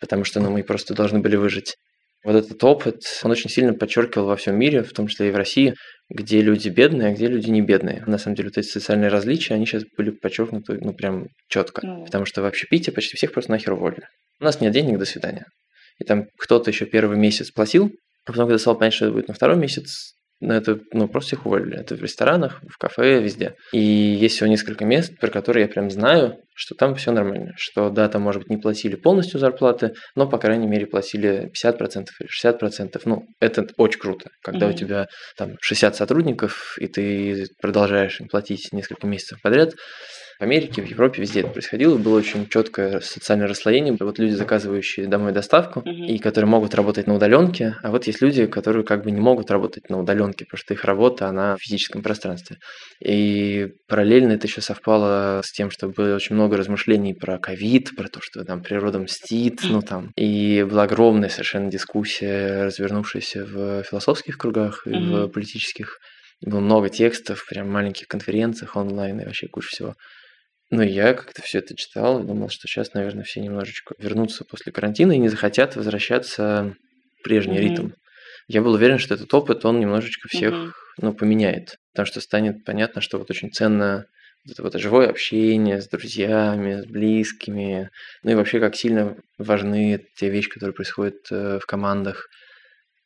[0.00, 1.76] Потому что ну, мы просто должны были выжить.
[2.22, 5.36] Вот этот опыт, он очень сильно подчеркивал во всем мире, в том числе и в
[5.36, 5.74] России,
[6.10, 8.02] где люди бедные, а где люди не бедные.
[8.06, 11.86] На самом деле вот эти социальные различия, они сейчас были подчеркнуты, ну, прям четко.
[11.86, 12.04] Ну.
[12.04, 14.06] Потому что в общепите почти всех просто нахер уволили.
[14.38, 15.46] У нас нет денег, до свидания.
[15.98, 17.92] И там кто-то еще первый месяц платил,
[18.26, 21.28] а потом, когда стал понять, что это будет на второй месяц, ну, это, ну, просто
[21.36, 21.78] всех уволили.
[21.78, 23.54] Это в ресторанах, в кафе, везде.
[23.72, 27.52] И есть всего несколько мест, про которые я прям знаю, что там все нормально.
[27.56, 32.06] Что, да, там, может быть, не платили полностью зарплаты, но, по крайней мере, платили 50%
[32.20, 33.02] или 60%.
[33.04, 34.30] Ну, это очень круто.
[34.42, 34.78] Когда у Мгм.
[34.78, 39.74] тебя там 60 сотрудников, и ты продолжаешь им платить несколько месяцев подряд,
[40.40, 41.98] в Америке, в Европе, везде это происходило.
[41.98, 43.94] Было очень четкое социальное расслоение.
[44.00, 46.04] Вот люди, заказывающие домой доставку, Мгм.
[46.06, 49.50] и которые могут работать на удаленке, а вот есть люди, которые как бы не могут
[49.50, 52.56] работать на удаленке, потому что их работа, она в физическом пространстве.
[53.04, 58.08] И параллельно это еще совпало с тем, что было очень много размышлений про ковид, про
[58.08, 60.10] то, что там природа мстит, ну там.
[60.16, 65.30] И была огромная совершенно дискуссия, развернувшаяся в философских кругах и в Мгм.
[65.32, 65.98] политических.
[66.40, 69.94] Было много текстов, прям маленьких конференциях онлайн и вообще куча всего.
[70.70, 74.70] Ну, я как-то все это читал и думал, что сейчас, наверное, все немножечко вернутся после
[74.72, 76.74] карантина и не захотят возвращаться
[77.18, 77.62] в прежний Мгм.
[77.62, 77.88] ритм.
[78.46, 80.72] Я был уверен, что этот опыт, он немножечко всех, Мгм.
[80.98, 81.76] ну, поменяет.
[81.92, 84.06] Потому что станет понятно, что вот очень ценно
[84.48, 87.90] это вот живое общение с друзьями, с близкими,
[88.22, 92.28] ну и вообще как сильно важны те вещи, которые происходят э, в командах.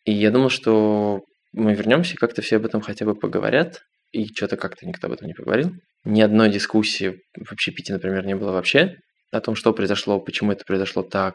[0.04, 3.82] И я думал, что мы вернемся, как-то все об этом хотя бы поговорят,
[4.14, 5.72] и что-то как-то никто об этом не поговорил.
[6.04, 8.96] Ни одной дискуссии в общепите, например, не было вообще
[9.32, 11.34] о том, что произошло, почему это произошло так,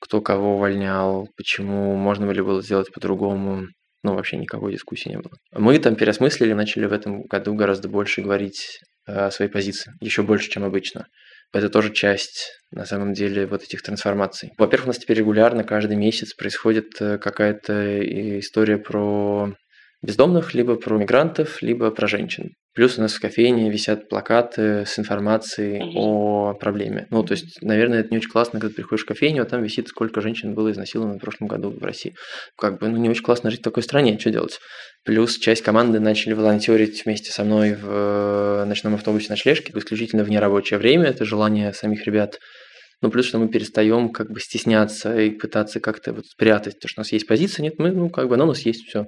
[0.00, 3.66] кто кого увольнял, почему можно ли было сделать по-другому.
[4.04, 5.32] Ну, вообще никакой дискуссии не было.
[5.52, 10.50] Мы там переосмыслили, начали в этом году гораздо больше говорить о своей позиции, еще больше,
[10.50, 11.06] чем обычно.
[11.52, 14.52] Это тоже часть, на самом деле, вот этих трансформаций.
[14.58, 19.54] Во-первых, у нас теперь регулярно, каждый месяц происходит э, какая-то история про
[20.02, 22.50] бездомных, либо про мигрантов, либо про женщин.
[22.74, 25.92] Плюс у нас в кофейне висят плакаты с информацией mm-hmm.
[25.96, 27.08] о проблеме.
[27.10, 29.62] Ну, то есть, наверное, это не очень классно, когда ты приходишь в кофейню, а там
[29.62, 32.14] висит, сколько женщин было изнасиловано в прошлом году в России.
[32.56, 34.60] Как бы, ну, не очень классно жить в такой стране, что делать?
[35.04, 40.30] Плюс часть команды начали волонтерить вместе со мной в э, ночном автобусе ночлежке, исключительно в
[40.30, 41.06] нерабочее время.
[41.06, 42.38] Это желание самих ребят
[43.00, 47.00] ну, плюс, что мы перестаем как бы стесняться и пытаться как-то вот спрятать то, что
[47.00, 47.62] у нас есть позиция.
[47.62, 49.06] Нет, мы, ну, как бы, оно у нас есть все.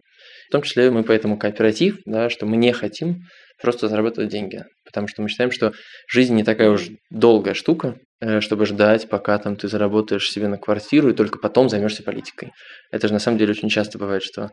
[0.51, 3.23] В том числе мы поэтому кооператив, да, что мы не хотим
[3.63, 4.65] просто зарабатывать деньги.
[4.85, 5.73] Потому что мы считаем, что
[6.09, 10.59] жизнь не такая уж долгая штука, э, чтобы ждать, пока там ты заработаешь себе на
[10.59, 12.51] квартиру и только потом займешься политикой.
[12.91, 14.51] Это же на самом деле очень часто бывает, что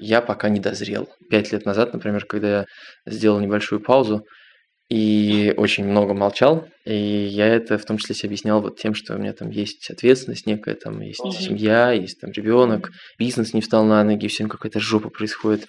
[0.00, 1.08] я пока не дозрел.
[1.30, 2.64] Пять лет назад, например, когда я
[3.06, 4.24] сделал небольшую паузу,
[4.88, 6.68] и очень много молчал.
[6.84, 9.90] И я это в том числе себе объяснял вот тем, что у меня там есть
[9.90, 11.32] ответственность некая, там есть угу.
[11.32, 15.66] семья, есть там ребенок, бизнес не встал на ноги, всем какая-то жопа происходит.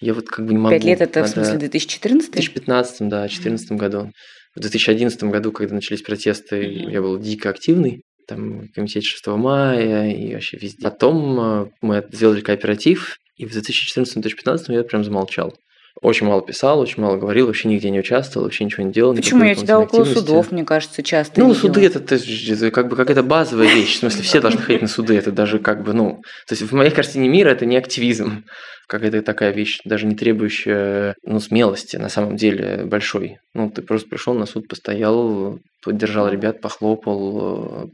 [0.00, 0.74] Я вот как бы не могу.
[0.74, 1.30] Пять лет это надо...
[1.30, 2.28] в смысле 2014?
[2.28, 4.12] В 2015, да, 2014 году.
[4.54, 8.02] В 2011 году, когда начались протесты, mm я был дико активный.
[8.28, 10.82] Там в комитете 6 мая и вообще везде.
[10.82, 15.54] Потом э, мы сделали кооператив, и в 2014-2015 я прям замолчал.
[16.02, 19.14] Очень мало писал, очень мало говорил, вообще нигде не участвовал, вообще ничего не делал.
[19.14, 19.44] Почему?
[19.44, 21.60] Я тебя около судов, мне кажется, часто Ну, видела.
[21.60, 23.94] суды это, это, как бы какая-то базовая вещь.
[23.94, 25.16] В смысле, все должны ходить на суды.
[25.16, 26.20] Это даже как бы, ну...
[26.48, 28.42] То есть в моей картине мира это не активизм.
[28.88, 33.38] Какая-то такая вещь, даже не требующая, ну, смелости на самом деле большой.
[33.54, 37.90] Ну, ты просто пришел на суд, постоял, поддержал ребят, похлопал,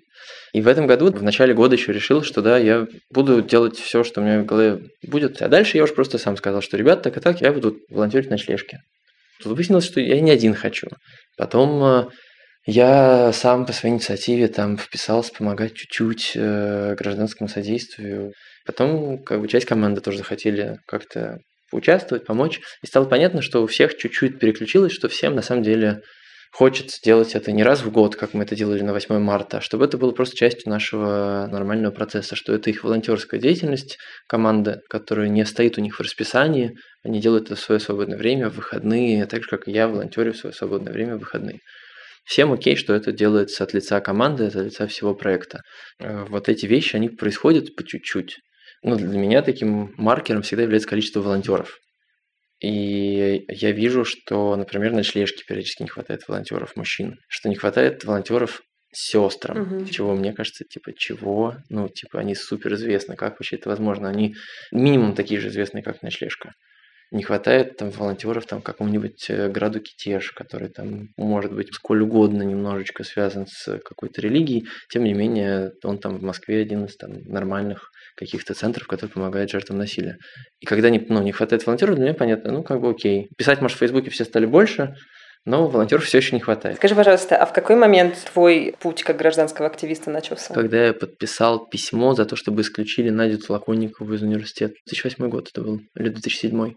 [0.52, 4.02] и в этом году, в начале года еще решил, что да, я буду делать все,
[4.04, 5.42] что у меня в голове будет.
[5.42, 8.26] А дальше я уже просто сам сказал, что ребят, так и так, я буду волонтерить
[8.26, 8.78] на ночлежке.
[9.42, 10.88] Тут выяснилось, что я не один хочу.
[11.36, 12.08] Потом э,
[12.66, 18.32] я сам по своей инициативе там вписался помогать чуть-чуть э, гражданскому содействию.
[18.66, 21.38] Потом как бы часть команды тоже захотели как-то
[21.70, 22.60] поучаствовать, помочь.
[22.82, 26.00] И стало понятно, что у всех чуть-чуть переключилось, что всем на самом деле
[26.52, 29.60] хочется делать это не раз в год, как мы это делали на 8 марта, а
[29.60, 35.28] чтобы это было просто частью нашего нормального процесса, что это их волонтерская деятельность команды, которая
[35.28, 39.26] не стоит у них в расписании, они делают это в свое свободное время, в выходные,
[39.26, 41.60] так же, как и я волонтерю в свое свободное время в выходные.
[42.24, 45.62] Всем окей, что это делается от лица команды, от лица всего проекта.
[45.98, 48.36] Э, вот эти вещи, они происходят по чуть-чуть.
[48.82, 51.78] Ну, для меня таким маркером всегда является количество волонтеров.
[52.60, 58.04] И я вижу, что, например, на ночлежке периодически не хватает волонтеров мужчин, что не хватает
[58.04, 59.86] волонтеров сестрам, угу.
[59.86, 61.56] чего мне кажется, типа, чего?
[61.68, 64.08] Ну, типа, они супер известны, как вообще это возможно?
[64.08, 64.34] Они
[64.72, 66.52] минимум такие же известные, как ночлежка.
[67.10, 72.42] Не хватает там волонтеров там какому-нибудь э, граду Китеж, который там может быть сколь угодно
[72.42, 77.22] немножечко связан с какой-то религией, тем не менее он там в Москве один из там
[77.24, 80.18] нормальных каких-то центров, которые помогают жертвам насилия.
[80.60, 83.30] И когда не, ну, не хватает волонтеров, для меня понятно, ну, как бы окей.
[83.38, 84.94] Писать, может, в Фейсбуке все стали больше,
[85.44, 86.76] но волонтеров все еще не хватает.
[86.76, 90.54] Скажи, пожалуйста, а в какой момент твой путь как гражданского активиста начался?
[90.54, 94.74] Когда я подписал письмо за то, чтобы исключили Надю Тлаконникову из университета.
[94.86, 96.74] 2008 год это был, или 2007.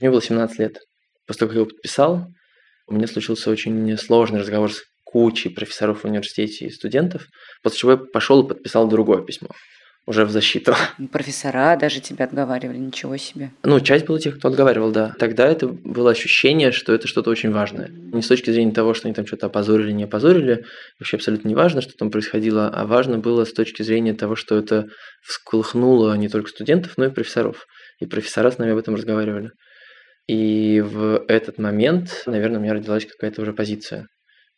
[0.00, 0.78] Мне было 17 лет.
[1.26, 2.26] После того, как я его подписал,
[2.86, 7.26] у меня случился очень сложный разговор с кучей профессоров в университете и студентов,
[7.62, 9.48] после чего я пошел и подписал другое письмо
[10.06, 10.74] уже в защиту.
[11.12, 13.50] Профессора даже тебя отговаривали, ничего себе.
[13.64, 15.14] Ну, часть была тех, кто отговаривал, да.
[15.18, 17.88] Тогда это было ощущение, что это что-то очень важное.
[17.88, 20.64] Не с точки зрения того, что они там что-то опозорили, не опозорили,
[21.00, 24.56] вообще абсолютно не важно, что там происходило, а важно было с точки зрения того, что
[24.56, 24.86] это
[25.22, 27.66] всколыхнуло не только студентов, но и профессоров.
[28.00, 29.50] И профессора с нами об этом разговаривали.
[30.28, 34.06] И в этот момент, наверное, у меня родилась какая-то уже позиция.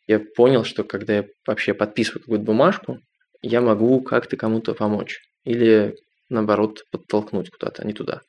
[0.07, 2.99] Я понял, что когда я вообще подписываю какую-то бумажку,
[3.41, 5.95] я могу как-то кому-то помочь или
[6.29, 8.21] наоборот подтолкнуть куда-то, а не туда.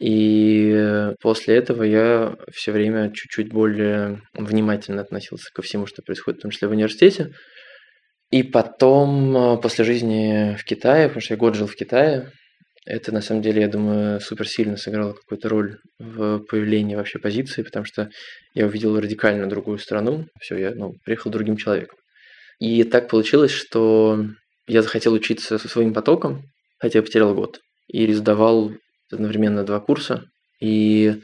[0.00, 6.42] И после этого я все время чуть-чуть более внимательно относился ко всему, что происходит, в
[6.42, 7.32] том числе в университете.
[8.30, 12.32] И потом, после жизни в Китае, потому что я год жил в Китае,
[12.84, 17.62] Это, на самом деле, я думаю, супер сильно сыграло какую-то роль в появлении вообще позиции,
[17.62, 18.10] потому что
[18.54, 20.26] я увидел радикально другую страну.
[20.40, 21.96] Все, я ну, приехал другим человеком.
[22.58, 24.24] И так получилось, что
[24.66, 26.42] я захотел учиться со своим потоком,
[26.78, 27.60] хотя я потерял год.
[27.88, 28.72] И сдавал
[29.10, 30.24] одновременно два курса.
[30.60, 31.20] И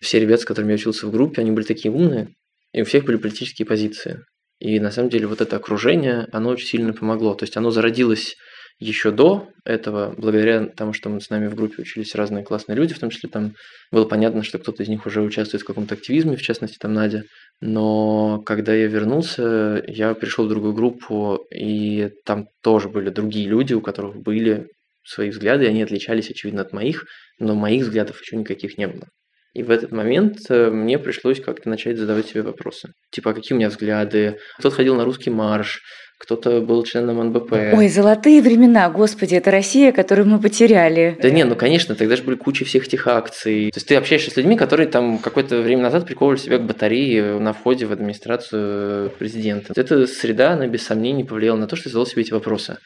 [0.00, 2.28] все ребята, с которыми я учился в группе, они были такие умные,
[2.72, 4.20] и у всех были политические позиции.
[4.58, 7.34] И на самом деле вот это окружение, оно очень сильно помогло.
[7.34, 8.36] То есть оно зародилось
[8.78, 12.94] еще до этого, благодаря тому, что мы с нами в группе учились разные классные люди,
[12.94, 13.54] в том числе там
[13.90, 17.24] было понятно, что кто-то из них уже участвует в каком-то активизме, в частности там Надя.
[17.60, 23.72] Но когда я вернулся, я пришел в другую группу, и там тоже были другие люди,
[23.72, 24.68] у которых были
[25.04, 27.06] свои взгляды, и они отличались, очевидно, от моих,
[27.38, 29.06] но моих взглядов еще никаких не было.
[29.54, 32.92] И в этот момент э, мне пришлось как-то начать задавать себе вопросы.
[33.10, 34.38] Типа, а какие у меня взгляды?
[34.58, 35.80] Кто-то ходил на русский марш,
[36.18, 37.52] кто-то был членом НБП.
[37.74, 41.18] Ой, золотые времена, господи, это Россия, которую мы потеряли.
[41.20, 43.70] Да не, ну конечно, тогда же были куча всех этих акций.
[43.70, 47.38] То есть ты общаешься с людьми, которые там какое-то время назад приковывали себя к батарее
[47.38, 49.72] на входе в администрацию президента.
[49.76, 52.78] Эта среда, она без сомнений повлияла на то, что я задал себе эти вопросы.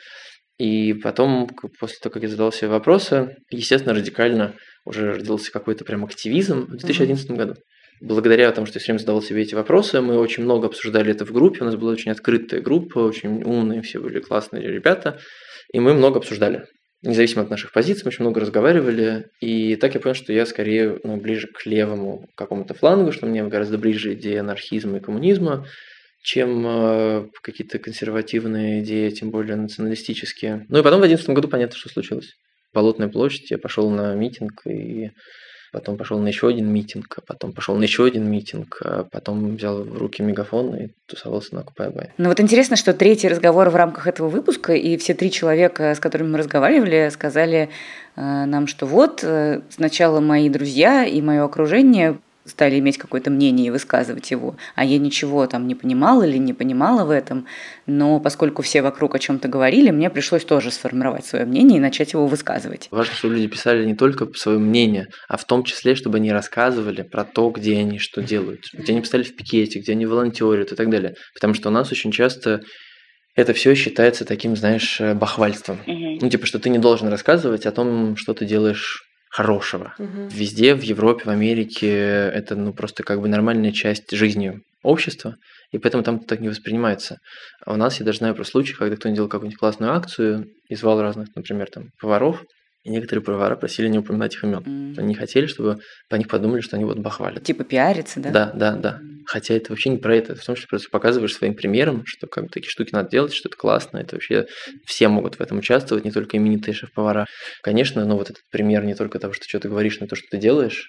[0.59, 4.55] И потом, после того, как я задал себе вопросы, естественно, радикально
[4.85, 7.37] уже родился какой-то прям активизм в 2011 mm-hmm.
[7.37, 7.55] году
[8.01, 11.24] благодаря тому, что я все время задавал себе эти вопросы, мы очень много обсуждали это
[11.24, 11.61] в группе.
[11.61, 15.20] У нас была очень открытая группа, очень умные, все были классные ребята.
[15.72, 16.66] И мы много обсуждали.
[17.03, 19.28] Независимо от наших позиций, мы очень много разговаривали.
[19.40, 23.44] И так я понял, что я скорее ну, ближе к левому какому-то флангу, что мне
[23.44, 25.66] гораздо ближе идея анархизма и коммунизма,
[26.22, 30.66] чем э, какие-то консервативные идеи, тем более националистические.
[30.68, 32.34] Ну и потом в 2011 году понятно, что случилось.
[32.74, 35.11] Болотная площадь, я пошел на митинг и
[35.73, 39.83] потом пошел на еще один митинг, потом пошел на еще один митинг, а потом взял
[39.83, 42.11] в руки мегафон и тусовался на Купай Бай.
[42.18, 46.01] Ну вот интересно, что третий разговор в рамках этого выпуска, и все три человека, с
[46.01, 47.68] которыми мы разговаривали, сказали
[48.16, 53.68] э, нам, что вот э, сначала мои друзья и мое окружение стали иметь какое-то мнение
[53.68, 57.47] и высказывать его, а я ничего там не понимала или не понимала в этом,
[57.86, 62.12] но поскольку все вокруг о чем-то говорили, мне пришлось тоже сформировать свое мнение и начать
[62.12, 62.88] его высказывать.
[62.91, 67.03] Важно, чтобы люди писали не только свое мнение, а в том числе, чтобы они рассказывали
[67.03, 70.74] про то, где они что делают, где они писали в пикете, где они волонтерят и
[70.74, 71.14] так далее.
[71.34, 72.61] Потому что у нас очень часто
[73.36, 75.78] это все считается таким, знаешь, бахвальством.
[75.86, 76.18] Угу.
[76.20, 79.95] Ну, типа, что ты не должен рассказывать о том, что ты делаешь хорошего.
[79.99, 80.28] Угу.
[80.31, 85.37] Везде, в Европе, в Америке это ну просто как бы нормальная часть жизни общества,
[85.72, 87.18] и поэтому там так не воспринимается.
[87.64, 90.74] А у нас я даже знаю про случаи, когда кто-нибудь делал какую-нибудь классную акцию и
[90.74, 92.45] звал разных, например, там поваров,
[92.83, 94.62] и некоторые повара просили не упоминать их имен.
[94.62, 94.99] Mm.
[94.99, 97.45] Они не хотели, чтобы по них подумали, что они вот бахвалят.
[97.45, 98.31] Типа пиариться, да?
[98.31, 99.01] Да, да, да.
[99.26, 100.35] Хотя это вообще не про это.
[100.35, 103.49] В том, что просто показываешь своим примером, что как бы такие штуки надо делать, что
[103.49, 104.47] это классно, это вообще
[104.87, 107.26] все могут в этом участвовать, не только именитые шеф-повара.
[107.62, 110.26] Конечно, но вот этот пример не только того, что что ты говоришь, но то, что
[110.31, 110.89] ты делаешь,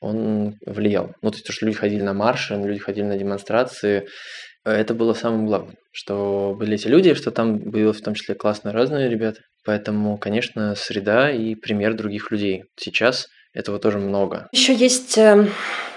[0.00, 1.14] он влиял.
[1.22, 4.08] Ну, то есть то, что люди ходили на марши, люди ходили на демонстрации,
[4.64, 8.72] это было самым главным, что были эти люди, что там было в том числе классно
[8.72, 9.40] разные ребята.
[9.64, 12.64] Поэтому, конечно, среда и пример других людей.
[12.76, 14.48] Сейчас этого тоже много.
[14.52, 15.46] Еще есть э,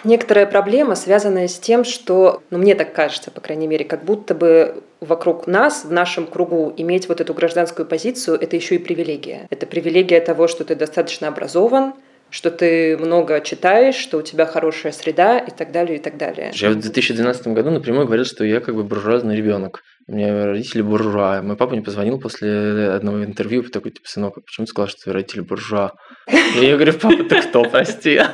[0.04, 4.36] некоторая проблема, связанная с тем, что, ну мне так кажется, по крайней мере, как будто
[4.36, 9.48] бы вокруг нас, в нашем кругу, иметь вот эту гражданскую позицию, это еще и привилегия.
[9.50, 11.94] Это привилегия того, что ты достаточно образован,
[12.30, 16.52] что ты много читаешь, что у тебя хорошая среда и так далее, и так далее.
[16.54, 19.82] Я в 2012 году напрямую говорил, что я как бы буржуазный ребенок.
[20.08, 21.42] У меня родители буржуа.
[21.42, 25.02] Мой папа мне позвонил после одного интервью, такой, типа, сынок, а почему ты сказал, что
[25.02, 25.94] твои родители буржуа?
[26.28, 28.22] И я говорю, папа, ты кто, прости?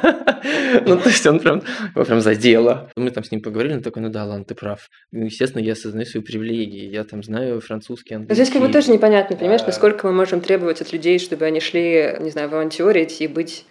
[0.85, 1.61] Ну, то есть он прям,
[1.93, 2.89] его прям задело.
[2.95, 4.89] Мы там с ним поговорили, он такой, ну да, ладно, ты прав.
[5.11, 6.89] Ну, естественно, я осознаю свои привилегии.
[6.89, 8.43] Я там знаю французский, английский.
[8.43, 12.17] Здесь как бы тоже непонятно, понимаешь, насколько мы можем требовать от людей, чтобы они шли,
[12.19, 13.65] не знаю, волонтерить и быть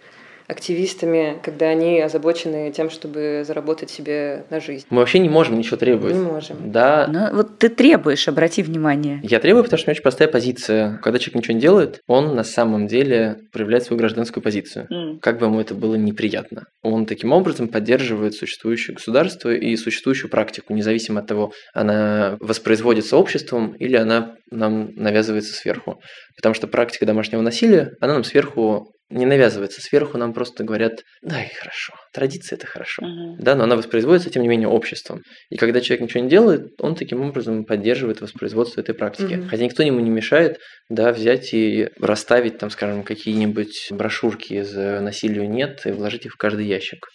[0.51, 4.85] активистами, когда они озабочены тем, чтобы заработать себе на жизнь.
[4.89, 6.15] Мы вообще не можем ничего требовать.
[6.15, 6.71] Не можем.
[6.71, 7.07] Да.
[7.07, 9.21] Но ну, вот ты требуешь, обрати внимание.
[9.23, 10.99] Я требую, потому что у меня очень простая позиция.
[11.01, 14.87] Когда человек ничего не делает, он на самом деле проявляет свою гражданскую позицию.
[14.91, 15.19] Mm.
[15.21, 16.65] Как бы ему это было неприятно.
[16.83, 23.73] Он таким образом поддерживает существующее государство и существующую практику, независимо от того, она воспроизводится обществом
[23.73, 26.01] или она нам навязывается сверху.
[26.35, 31.43] Потому что практика домашнего насилия, она нам сверху не навязывается сверху, нам просто говорят, да,
[31.43, 33.35] и хорошо, традиция это хорошо, uh-huh.
[33.39, 35.21] да, но она воспроизводится, тем не менее, обществом.
[35.49, 39.33] И когда человек ничего не делает, он таким образом поддерживает воспроизводство этой практики.
[39.33, 39.47] Uh-huh.
[39.47, 45.49] Хотя никто ему не мешает, да, взять и расставить там, скажем, какие-нибудь брошюрки из насилию
[45.49, 47.05] нет и вложить их в каждый ящик.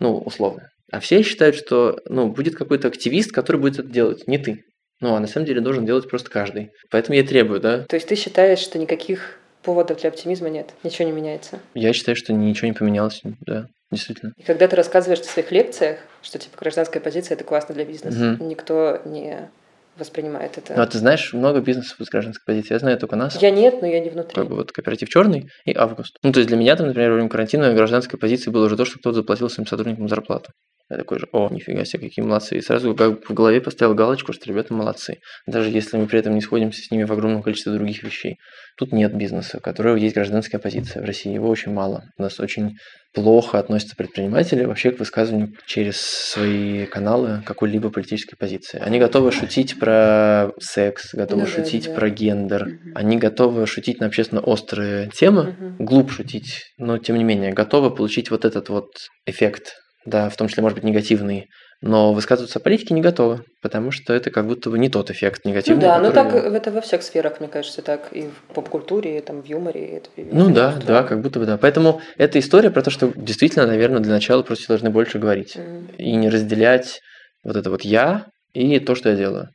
[0.00, 0.68] Ну, условно.
[0.90, 4.64] А все считают, что ну, будет какой-то активист, который будет это делать, не ты.
[5.00, 6.70] Ну, а на самом деле должен делать просто каждый.
[6.90, 7.84] Поэтому я требую, да.
[7.84, 11.58] То есть ты считаешь, что никаких поводов для оптимизма нет, ничего не меняется.
[11.74, 14.32] Я считаю, что ничего не поменялось, да, действительно.
[14.36, 18.18] И когда ты рассказываешь в своих лекциях, что типа гражданская позиция это классно для бизнеса,
[18.18, 18.48] Мгм.
[18.48, 19.48] никто не
[19.96, 20.74] воспринимает это.
[20.74, 22.74] Ну, а ты знаешь много бизнесов с гражданской позицией.
[22.74, 23.40] Я знаю только нас.
[23.40, 24.34] Я нет, но я не внутри.
[24.34, 26.16] Как бы вот кооператив черный и август.
[26.22, 28.84] Ну, то есть для меня там, например, во время карантина гражданской позиции было уже то,
[28.84, 30.50] что кто-то заплатил своим сотрудникам зарплату.
[30.90, 32.58] Я такой же, о, нифига себе, какие молодцы.
[32.58, 35.16] И сразу как в голове поставил галочку, что ребята молодцы.
[35.46, 38.36] Даже если мы при этом не сходимся с ними в огромном количестве других вещей.
[38.76, 41.32] Тут нет бизнеса, у которого есть гражданская позиция в России.
[41.32, 42.04] Его очень мало.
[42.18, 42.72] У нас очень
[43.14, 48.78] плохо относятся предприниматели вообще к высказыванию через свои каналы какой-либо политической позиции.
[48.80, 51.94] Они готовы шутить про секс, готовы Ну шутить да.
[51.94, 52.92] про гендер, Мгм.
[52.96, 55.86] они готовы шутить на общественно острые темы, Мгм.
[55.86, 58.88] глуп шутить, но тем не менее готовы получить вот этот вот
[59.26, 59.74] эффект,
[60.04, 61.48] да, в том числе, может быть, негативный,
[61.80, 65.42] но высказываться о политике не готовы, потому что это как будто бы не тот эффект
[65.44, 65.82] Ну негативный.
[65.82, 69.20] да, ну так который- это во всех сферах, мне кажется, так и в поп-культуре, и
[69.20, 69.96] там в юморе.
[69.96, 70.86] Это Ну да, искусство.
[70.94, 71.56] да, как будто бы да.
[71.58, 75.88] Поэтому эта история про то, что действительно, наверное, для начала просто должны больше говорить Мгм.
[75.98, 77.00] и не разделять
[77.42, 79.48] вот это вот я и то, что я делаю.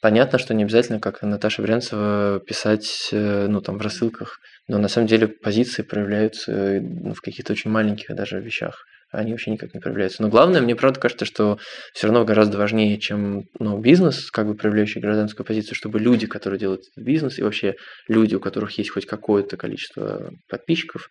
[0.00, 4.36] Понятно, что не обязательно, как Наташа Брянцева, писать э, ну, там, в рассылках,
[4.68, 8.84] но на самом деле позиции проявляются э, ну, в каких-то очень маленьких даже вещах.
[9.14, 10.22] Они вообще никак не проявляются.
[10.22, 11.58] Но главное, мне правда кажется, что
[11.92, 16.58] все равно гораздо важнее, чем ну, бизнес, как бы проявляющий гражданскую позицию, чтобы люди, которые
[16.58, 17.74] делают бизнес, и вообще
[18.08, 21.08] люди, у которых есть хоть какое-то количество подписчиков,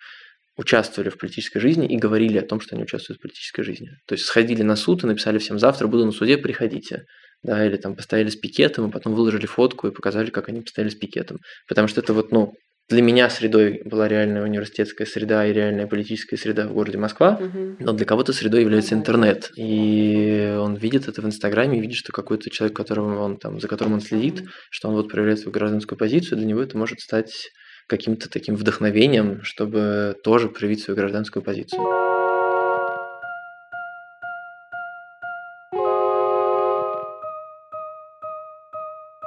[0.55, 3.89] участвовали в политической жизни и говорили о том, что они участвуют в политической жизни.
[4.07, 7.05] То есть сходили на суд и написали всем завтра буду на суде, приходите.
[7.41, 10.89] Да, или там постояли с пикетом, и потом выложили фотку и показали, как они постояли
[10.89, 11.39] с пикетом.
[11.67, 12.53] Потому что это вот, ну,
[12.89, 17.39] для меня средой была реальная университетская среда и реальная политическая среда в городе Москва,
[17.79, 19.51] но для кого-то средой является интернет.
[19.55, 23.67] И он видит это в Инстаграме, и видит, что какой-то человек, которого он, там, за
[23.67, 27.49] которым он следит, что он вот проявляет свою гражданскую позицию, для него это может стать
[27.87, 32.12] каким-то таким вдохновением, чтобы тоже проявить свою гражданскую позицию.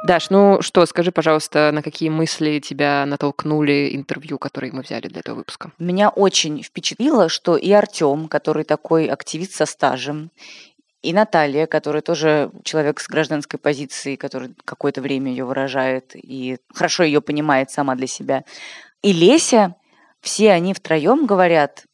[0.06, 5.18] Даш, ну что, скажи, пожалуйста, на какие мысли тебя натолкнули интервью, которые мы взяли для
[5.18, 5.72] этого выпуска?
[5.80, 10.30] Меня очень впечатлило, что и Артем, который такой активист со стажем,
[11.02, 17.02] и Наталья, которая тоже человек с гражданской позицией, который какое-то время ее выражает и хорошо
[17.02, 18.44] ее понимает сама для себя,
[19.02, 19.74] и Леся,
[20.20, 21.84] все они втроем говорят,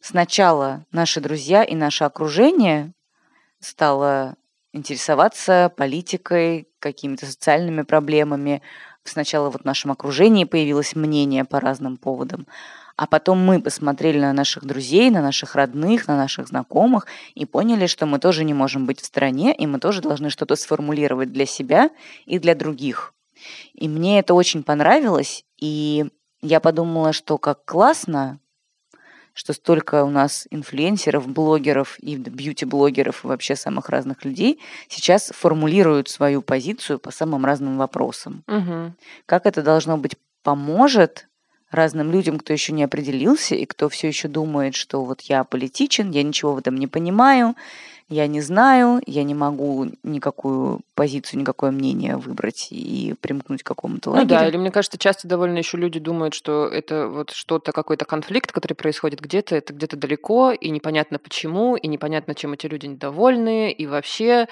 [0.00, 2.94] сначала наши друзья и наше окружение
[3.60, 4.36] стало
[4.72, 8.62] интересоваться политикой, какими-то социальными проблемами.
[9.04, 12.46] Сначала вот в нашем окружении появилось мнение по разным поводам,
[12.96, 17.86] а потом мы посмотрели на наших друзей, на наших родных, на наших знакомых и поняли,
[17.86, 21.46] что мы тоже не можем быть в стране, и мы тоже должны что-то сформулировать для
[21.46, 21.90] себя
[22.26, 23.14] и для других.
[23.74, 26.06] И мне это очень понравилось, и
[26.42, 28.38] я подумала, что как классно,
[29.34, 36.08] что столько у нас инфлюенсеров, блогеров и бьюти-блогеров и вообще самых разных людей сейчас формулируют
[36.08, 38.44] свою позицию по самым разным вопросам.
[38.46, 38.94] Угу.
[39.26, 41.28] Как это должно быть поможет
[41.70, 46.10] разным людям, кто еще не определился и кто все еще думает, что вот я политичен,
[46.10, 47.56] я ничего в этом не понимаю,
[48.12, 54.10] я не знаю, я не могу никакую позицию, никакое мнение выбрать и примкнуть к какому-то
[54.10, 54.28] Ну лагерю.
[54.28, 58.52] да, или мне кажется, часто довольно еще люди думают, что это вот что-то, какой-то конфликт,
[58.52, 63.72] который происходит где-то, это где-то далеко, и непонятно почему, и непонятно, чем эти люди недовольны,
[63.72, 64.46] и вообще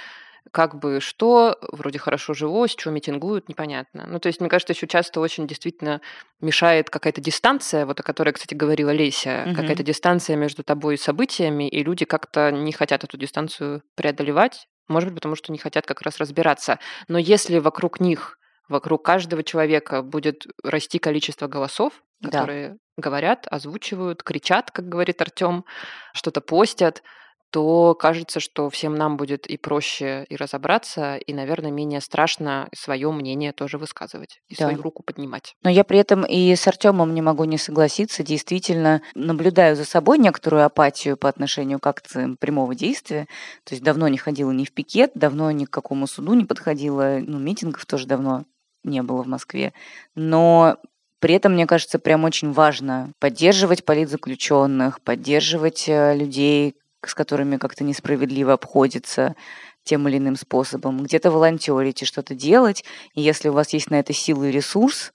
[0.52, 4.06] как бы что, вроде хорошо жилось, что митингуют, непонятно.
[4.06, 6.00] Ну, то есть, мне кажется, еще часто очень действительно
[6.40, 9.54] мешает какая-то дистанция, вот о которой, кстати, говорила Леся, Мгм.
[9.54, 15.10] какая-то дистанция между тобой и событиями, и люди как-то не хотят эту дистанцию преодолевать, может
[15.10, 16.78] быть, потому что не хотят как раз разбираться.
[17.08, 18.36] Но если вокруг них
[18.68, 22.28] вокруг каждого человека будет расти количество голосов, Да.
[22.30, 25.64] которые говорят, озвучивают, кричат, как говорит Артем,
[26.12, 27.02] что-то постят,
[27.50, 33.10] то кажется, что всем нам будет и проще и разобраться, и, наверное, менее страшно свое
[33.10, 34.64] мнение тоже высказывать и Да.
[34.66, 35.54] свою руку поднимать.
[35.62, 38.22] Но я при этом и с Артемом не могу не согласиться.
[38.22, 43.26] Действительно, наблюдаю за собой некоторую апатию по отношению к акциям прямого действия.
[43.64, 47.18] То есть давно не ходила ни в пикет, давно ни к какому суду не подходила.
[47.20, 48.44] Ну, митингов тоже давно
[48.84, 49.72] не было в Москве.
[50.14, 50.78] Но
[51.20, 56.74] при этом, мне кажется, прям очень важно поддерживать политзаключенных, поддерживать э, людей,
[57.06, 59.34] с которыми как-то несправедливо обходится
[59.82, 62.84] тем или иным способом, где-то волонтерить и что-то делать.
[63.14, 65.12] И если у вас есть на это силы и ресурс,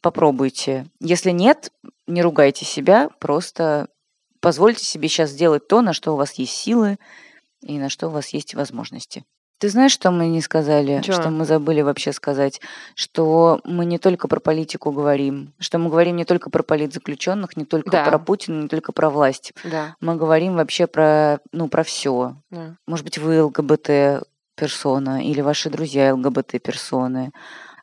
[0.00, 0.86] попробуйте.
[1.00, 1.70] Если нет,
[2.06, 3.88] не ругайте себя, просто
[4.40, 6.98] позвольте себе сейчас сделать то, на что у вас есть силы
[7.60, 9.24] и на что у вас есть возможности.
[9.62, 11.00] Ты знаешь, что мы не сказали?
[11.02, 11.12] Чё?
[11.12, 12.60] Что мы забыли вообще сказать?
[12.96, 17.64] Что мы не только про политику говорим, что мы говорим не только про политзаключенных, не
[17.64, 18.04] только Да.
[18.04, 19.52] про Путина, не только про власть.
[19.62, 19.94] Да.
[20.00, 22.34] Мы говорим вообще про, ну, про все.
[22.50, 22.74] да.
[22.88, 24.24] Может быть, вы ЛГБТ
[24.56, 27.30] персона или ваши друзья ЛГБТ персоны.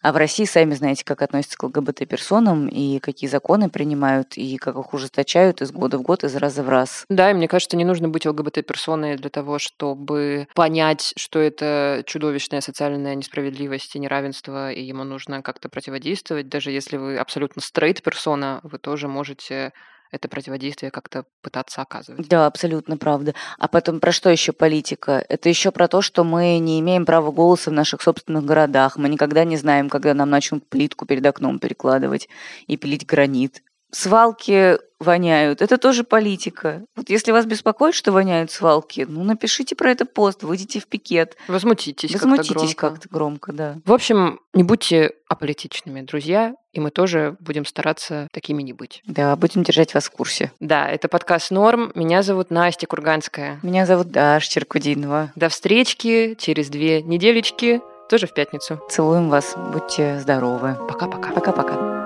[0.01, 4.57] А в России сами знаете, как относятся к ЛГБТ персонам и какие законы принимают, и
[4.57, 7.05] как их ужесточают из года в год, из раза в раз.
[7.09, 12.61] Да, и мне кажется, не нужно быть ЛГБТ-персоной для того, чтобы понять, что это чудовищная
[12.61, 16.47] социальная несправедливость и неравенство, и ему нужно как-то противодействовать.
[16.47, 19.73] Даже если вы абсолютно стрейт-персона, вы тоже можете
[20.12, 22.28] это противодействие как-то пытаться оказывать.
[22.28, 23.36] Да, абсолютно правда.
[23.57, 25.24] А потом про что еще политика?
[25.30, 28.97] Это еще про то, что мы не имеем права голоса в наших собственных городах.
[28.97, 32.28] Мы никогда не знаем, когда нам начнут плитку перед окном перекладывать
[32.68, 33.62] и пилить гранит.
[33.91, 35.61] Свалки воняют.
[35.61, 36.83] Это тоже политика.
[36.95, 41.37] Вот если вас беспокоит, что воняют свалки, ну напишите про это пост, выйдите в пикет.
[41.47, 42.75] Возмутитесь, Возмутитесь как-то громко.
[42.75, 43.75] как-то громко, да.
[43.85, 49.01] В общем, не будьте аполитичными, друзья, и мы тоже будем стараться такими не быть.
[49.05, 50.51] Да, будем держать вас в курсе.
[50.59, 51.91] Да, это подкаст «Норм».
[51.95, 53.59] Меня зовут Настя Курганская.
[53.63, 55.31] Меня зовут Даша Черкудинова.
[55.35, 58.81] До встречки через две неделечки, тоже в пятницу.
[58.89, 59.55] Целуем вас.
[59.71, 60.75] Будьте здоровы.
[60.87, 61.31] Пока-пока.
[61.31, 61.98] Пока-пока.